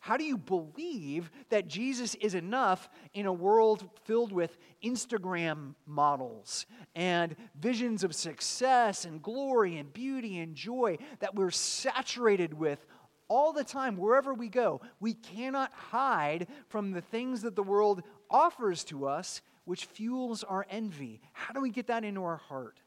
How 0.00 0.16
do 0.16 0.24
you 0.24 0.38
believe 0.38 1.30
that 1.50 1.66
Jesus 1.66 2.14
is 2.16 2.34
enough 2.34 2.88
in 3.14 3.26
a 3.26 3.32
world 3.32 3.88
filled 4.04 4.32
with 4.32 4.56
Instagram 4.82 5.74
models 5.86 6.66
and 6.94 7.34
visions 7.60 8.04
of 8.04 8.14
success 8.14 9.04
and 9.04 9.22
glory 9.22 9.76
and 9.76 9.92
beauty 9.92 10.38
and 10.38 10.54
joy 10.54 10.98
that 11.18 11.34
we're 11.34 11.50
saturated 11.50 12.54
with 12.54 12.86
all 13.28 13.52
the 13.52 13.64
time, 13.64 13.96
wherever 13.96 14.32
we 14.32 14.48
go. 14.48 14.80
We 15.00 15.14
cannot 15.14 15.72
hide 15.72 16.48
from 16.68 16.92
the 16.92 17.02
things 17.02 17.42
that 17.42 17.56
the 17.56 17.62
world 17.62 18.02
offers 18.30 18.84
to 18.84 19.06
us, 19.06 19.42
which 19.64 19.84
fuels 19.84 20.44
our 20.44 20.64
envy. 20.70 21.20
How 21.32 21.52
do 21.52 21.60
we 21.60 21.70
get 21.70 21.88
that 21.88 22.04
into 22.04 22.24
our 22.24 22.38
heart? 22.38 22.80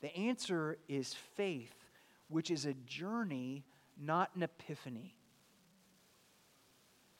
The 0.00 0.14
answer 0.14 0.78
is 0.88 1.14
faith, 1.14 1.74
which 2.28 2.50
is 2.50 2.66
a 2.66 2.74
journey, 2.74 3.64
not 3.98 4.30
an 4.34 4.42
epiphany. 4.42 5.14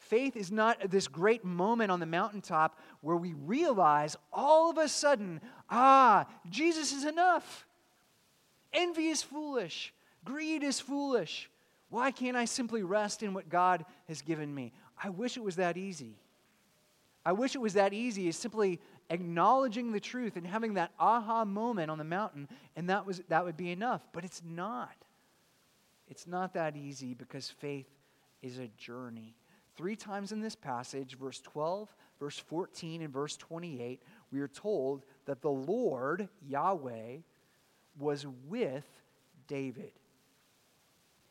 Faith 0.08 0.36
is 0.36 0.50
not 0.50 0.90
this 0.90 1.06
great 1.06 1.44
moment 1.44 1.90
on 1.90 2.00
the 2.00 2.06
mountaintop 2.06 2.78
where 3.02 3.16
we 3.16 3.34
realize 3.34 4.16
all 4.32 4.70
of 4.70 4.78
a 4.78 4.88
sudden, 4.88 5.40
ah, 5.68 6.26
Jesus 6.48 6.92
is 6.92 7.04
enough. 7.04 7.66
Envy 8.72 9.08
is 9.08 9.22
foolish. 9.22 9.92
Greed 10.24 10.62
is 10.62 10.80
foolish. 10.80 11.50
Why 11.90 12.10
can't 12.10 12.36
I 12.36 12.46
simply 12.46 12.82
rest 12.82 13.22
in 13.22 13.34
what 13.34 13.48
God 13.48 13.84
has 14.08 14.22
given 14.22 14.54
me? 14.54 14.72
I 15.02 15.10
wish 15.10 15.36
it 15.36 15.44
was 15.44 15.56
that 15.56 15.76
easy. 15.76 16.16
I 17.24 17.32
wish 17.32 17.54
it 17.54 17.60
was 17.60 17.74
that 17.74 17.92
easy 17.92 18.28
as 18.28 18.36
simply 18.36 18.80
acknowledging 19.10 19.92
the 19.92 20.00
truth 20.00 20.36
and 20.36 20.46
having 20.46 20.74
that 20.74 20.92
aha 20.98 21.44
moment 21.44 21.90
on 21.90 21.98
the 21.98 22.04
mountain, 22.04 22.48
and 22.76 22.88
that, 22.88 23.04
was, 23.04 23.20
that 23.28 23.44
would 23.44 23.56
be 23.56 23.70
enough. 23.70 24.06
But 24.12 24.24
it's 24.24 24.42
not. 24.44 24.94
It's 26.08 26.26
not 26.26 26.54
that 26.54 26.76
easy 26.76 27.12
because 27.12 27.50
faith 27.50 27.88
is 28.40 28.58
a 28.58 28.68
journey. 28.78 29.34
Three 29.78 29.94
times 29.94 30.32
in 30.32 30.40
this 30.40 30.56
passage, 30.56 31.16
verse 31.16 31.40
12, 31.40 31.94
verse 32.18 32.36
14, 32.36 33.00
and 33.00 33.12
verse 33.12 33.36
28, 33.36 34.02
we 34.32 34.40
are 34.40 34.48
told 34.48 35.04
that 35.26 35.40
the 35.40 35.52
Lord, 35.52 36.28
Yahweh, 36.44 37.18
was 37.96 38.26
with 38.48 38.84
David. 39.46 39.92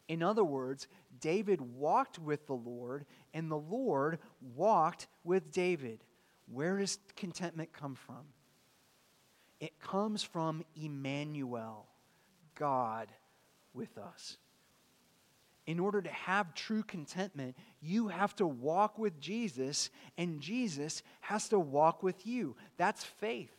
In 0.08 0.24
other 0.24 0.46
words, 0.46 0.88
David 1.20 1.60
walked 1.60 2.20
with 2.20 2.48
the 2.48 2.56
Lord, 2.56 3.06
and 3.34 3.52
the 3.52 3.58
Lord 3.58 4.18
walked 4.56 5.08
with 5.26 5.52
David. 5.52 6.06
Where 6.50 6.78
does 6.78 7.00
contentment 7.18 7.74
come 7.74 7.96
from? 7.96 8.24
It 9.60 9.78
comes 9.82 10.24
from 10.24 10.64
Emmanuel, 10.82 11.86
God 12.56 13.10
with 13.74 13.98
us. 13.98 14.38
In 15.68 15.80
order 15.80 16.02
to 16.02 16.10
have 16.10 16.54
true 16.54 16.82
contentment, 16.82 17.56
you 17.82 18.08
have 18.08 18.36
to 18.38 18.48
walk 18.48 18.98
with 18.98 19.20
Jesus, 19.20 19.90
and 20.18 20.40
Jesus 20.40 21.04
has 21.20 21.50
to 21.50 21.60
walk 21.60 22.02
with 22.02 22.26
you. 22.26 22.56
That's 22.78 23.04
faith. 23.04 23.52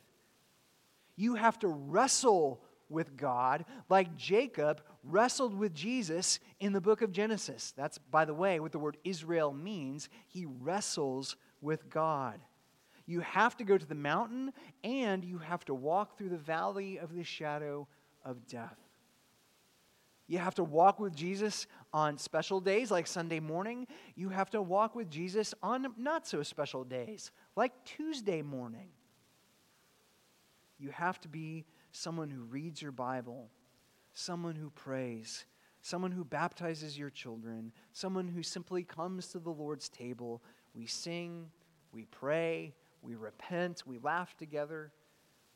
You 1.16 1.34
have 1.34 1.58
to 1.60 1.68
wrestle 1.68 2.62
with 2.88 3.16
God, 3.16 3.66
like 3.90 4.16
Jacob 4.16 4.80
wrestled 5.04 5.54
with 5.54 5.74
Jesus 5.74 6.40
in 6.60 6.72
the 6.72 6.80
book 6.80 7.02
of 7.02 7.12
Genesis. 7.12 7.74
That's, 7.76 7.98
by 7.98 8.24
the 8.24 8.34
way, 8.34 8.58
what 8.60 8.72
the 8.72 8.78
word 8.78 8.96
Israel 9.04 9.52
means. 9.52 10.08
He 10.26 10.46
wrestles 10.46 11.36
with 11.60 11.90
God. 11.90 12.40
You 13.06 13.20
have 13.20 13.56
to 13.58 13.64
go 13.64 13.76
to 13.78 13.86
the 13.86 13.94
mountain 13.94 14.52
and 14.84 15.24
you 15.24 15.38
have 15.38 15.64
to 15.66 15.74
walk 15.74 16.16
through 16.16 16.28
the 16.30 16.36
valley 16.36 16.98
of 16.98 17.14
the 17.14 17.24
shadow 17.24 17.88
of 18.24 18.46
death. 18.46 18.76
You 20.26 20.38
have 20.38 20.54
to 20.56 20.64
walk 20.64 21.00
with 21.00 21.16
Jesus 21.16 21.66
on 21.92 22.18
special 22.18 22.60
days 22.60 22.90
like 22.90 23.06
Sunday 23.06 23.40
morning. 23.40 23.86
You 24.14 24.28
have 24.28 24.50
to 24.50 24.62
walk 24.62 24.94
with 24.94 25.10
Jesus 25.10 25.54
on 25.62 25.86
not 25.96 26.26
so 26.26 26.42
special 26.42 26.84
days 26.84 27.30
like 27.56 27.72
Tuesday 27.84 28.42
morning. 28.42 28.88
You 30.78 30.90
have 30.90 31.20
to 31.22 31.28
be 31.28 31.64
someone 31.92 32.30
who 32.30 32.42
reads 32.42 32.80
your 32.80 32.92
Bible, 32.92 33.50
someone 34.12 34.54
who 34.54 34.70
prays, 34.70 35.44
someone 35.82 36.12
who 36.12 36.24
baptizes 36.24 36.98
your 36.98 37.10
children, 37.10 37.72
someone 37.92 38.28
who 38.28 38.42
simply 38.42 38.84
comes 38.84 39.28
to 39.28 39.38
the 39.38 39.50
Lord's 39.50 39.88
table. 39.88 40.42
We 40.74 40.86
sing, 40.86 41.50
we 41.92 42.04
pray, 42.04 42.74
we 43.02 43.14
repent, 43.14 43.84
we 43.86 43.98
laugh 43.98 44.36
together, 44.36 44.92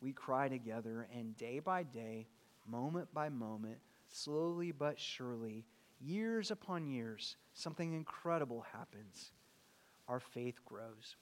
we 0.00 0.12
cry 0.12 0.48
together, 0.48 1.06
and 1.14 1.36
day 1.36 1.60
by 1.60 1.82
day, 1.84 2.26
moment 2.66 3.12
by 3.12 3.28
moment, 3.28 3.78
slowly 4.08 4.72
but 4.72 4.98
surely, 4.98 5.64
years 6.02 6.50
upon 6.50 6.86
years, 6.86 7.36
something 7.54 7.92
incredible 7.94 8.64
happens. 8.72 9.32
Our 10.08 10.20
faith 10.20 10.58
grows. 10.64 11.16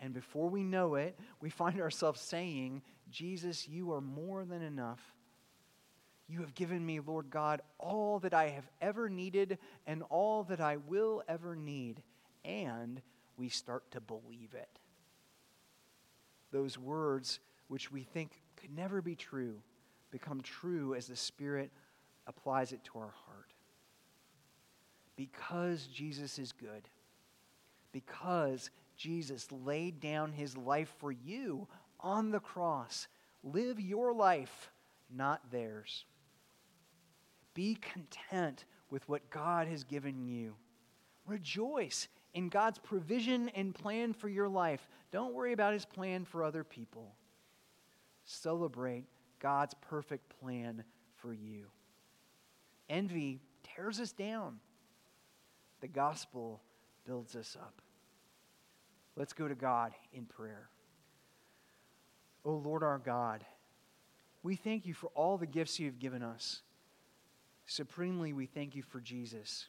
And 0.00 0.12
before 0.12 0.48
we 0.48 0.64
know 0.64 0.96
it, 0.96 1.18
we 1.40 1.50
find 1.50 1.80
ourselves 1.80 2.20
saying, 2.20 2.82
Jesus, 3.10 3.68
you 3.68 3.92
are 3.92 4.00
more 4.00 4.44
than 4.44 4.62
enough. 4.62 5.00
You 6.28 6.40
have 6.40 6.54
given 6.54 6.84
me, 6.84 6.98
Lord 7.00 7.30
God, 7.30 7.60
all 7.78 8.18
that 8.20 8.34
I 8.34 8.48
have 8.48 8.68
ever 8.80 9.08
needed 9.08 9.58
and 9.86 10.02
all 10.08 10.44
that 10.44 10.60
I 10.60 10.78
will 10.78 11.22
ever 11.28 11.54
need. 11.54 12.02
And 12.44 13.00
we 13.36 13.48
start 13.48 13.90
to 13.92 14.00
believe 14.00 14.54
it. 14.54 14.80
those 16.52 16.78
words 16.78 17.40
which 17.68 17.90
we 17.90 18.02
think 18.02 18.40
could 18.56 18.74
never 18.74 19.02
be 19.02 19.16
true 19.16 19.56
become 20.10 20.42
true 20.42 20.94
as 20.94 21.06
the 21.06 21.16
Spirit 21.16 21.72
applies 22.26 22.72
it 22.72 22.82
to 22.84 22.98
our 22.98 23.14
heart. 23.26 23.52
Because 25.16 25.86
Jesus 25.86 26.38
is 26.38 26.52
good, 26.52 26.88
because 27.92 28.70
Jesus 28.96 29.46
laid 29.50 30.00
down 30.00 30.32
his 30.32 30.56
life 30.56 30.92
for 30.98 31.12
you 31.12 31.68
on 32.00 32.30
the 32.30 32.40
cross, 32.40 33.08
live 33.42 33.80
your 33.80 34.12
life, 34.12 34.70
not 35.14 35.50
theirs. 35.50 36.04
Be 37.54 37.76
content 37.76 38.64
with 38.90 39.06
what 39.08 39.30
God 39.30 39.66
has 39.68 39.84
given 39.84 40.22
you. 40.26 40.54
Rejoice 41.26 42.08
in 42.34 42.48
God's 42.48 42.78
provision 42.78 43.50
and 43.50 43.74
plan 43.74 44.12
for 44.12 44.28
your 44.28 44.48
life. 44.48 44.88
Don't 45.10 45.34
worry 45.34 45.52
about 45.52 45.74
his 45.74 45.84
plan 45.84 46.24
for 46.24 46.42
other 46.42 46.64
people. 46.64 47.14
Celebrate 48.24 49.04
God's 49.38 49.74
perfect 49.80 50.32
plan 50.40 50.84
for 51.16 51.32
you. 51.32 51.66
Envy 52.92 53.40
tears 53.74 53.98
us 54.00 54.12
down, 54.12 54.58
the 55.80 55.88
gospel 55.88 56.60
builds 57.06 57.34
us 57.34 57.56
up. 57.58 57.80
Let's 59.16 59.32
go 59.32 59.48
to 59.48 59.54
God 59.54 59.92
in 60.12 60.26
prayer. 60.26 60.68
O 62.44 62.50
oh 62.50 62.56
Lord 62.56 62.82
our 62.82 62.98
God, 62.98 63.46
we 64.42 64.56
thank 64.56 64.84
you 64.84 64.92
for 64.92 65.06
all 65.14 65.38
the 65.38 65.46
gifts 65.46 65.80
you 65.80 65.86
have 65.86 65.98
given 65.98 66.22
us. 66.22 66.60
Supremely, 67.64 68.34
we 68.34 68.44
thank 68.44 68.76
you 68.76 68.82
for 68.82 69.00
Jesus. 69.00 69.68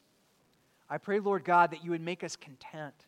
I 0.89 0.97
pray, 0.97 1.19
Lord 1.19 1.45
God, 1.45 1.71
that 1.71 1.83
you 1.83 1.91
would 1.91 2.01
make 2.01 2.25
us 2.25 2.35
content, 2.35 3.05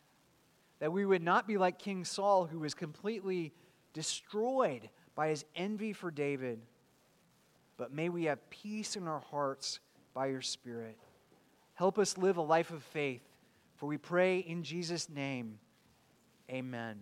that 0.78 0.92
we 0.92 1.04
would 1.04 1.22
not 1.22 1.46
be 1.46 1.58
like 1.58 1.78
King 1.78 2.06
Saul, 2.06 2.46
who 2.46 2.60
was 2.60 2.72
completely 2.72 3.52
destroyed 3.92 4.88
by 5.14 5.28
his 5.28 5.44
envy 5.54 5.92
for 5.92 6.10
David, 6.10 6.62
but 7.76 7.92
may 7.92 8.08
we 8.08 8.24
have 8.24 8.48
peace 8.48 8.96
in 8.96 9.06
our 9.06 9.20
hearts 9.20 9.80
by 10.16 10.28
your 10.28 10.40
Spirit. 10.40 10.96
Help 11.74 11.98
us 11.98 12.16
live 12.16 12.38
a 12.38 12.42
life 12.42 12.70
of 12.70 12.82
faith, 12.82 13.20
for 13.76 13.84
we 13.84 13.98
pray 13.98 14.38
in 14.38 14.62
Jesus' 14.62 15.10
name. 15.10 15.58
Amen. 16.50 16.96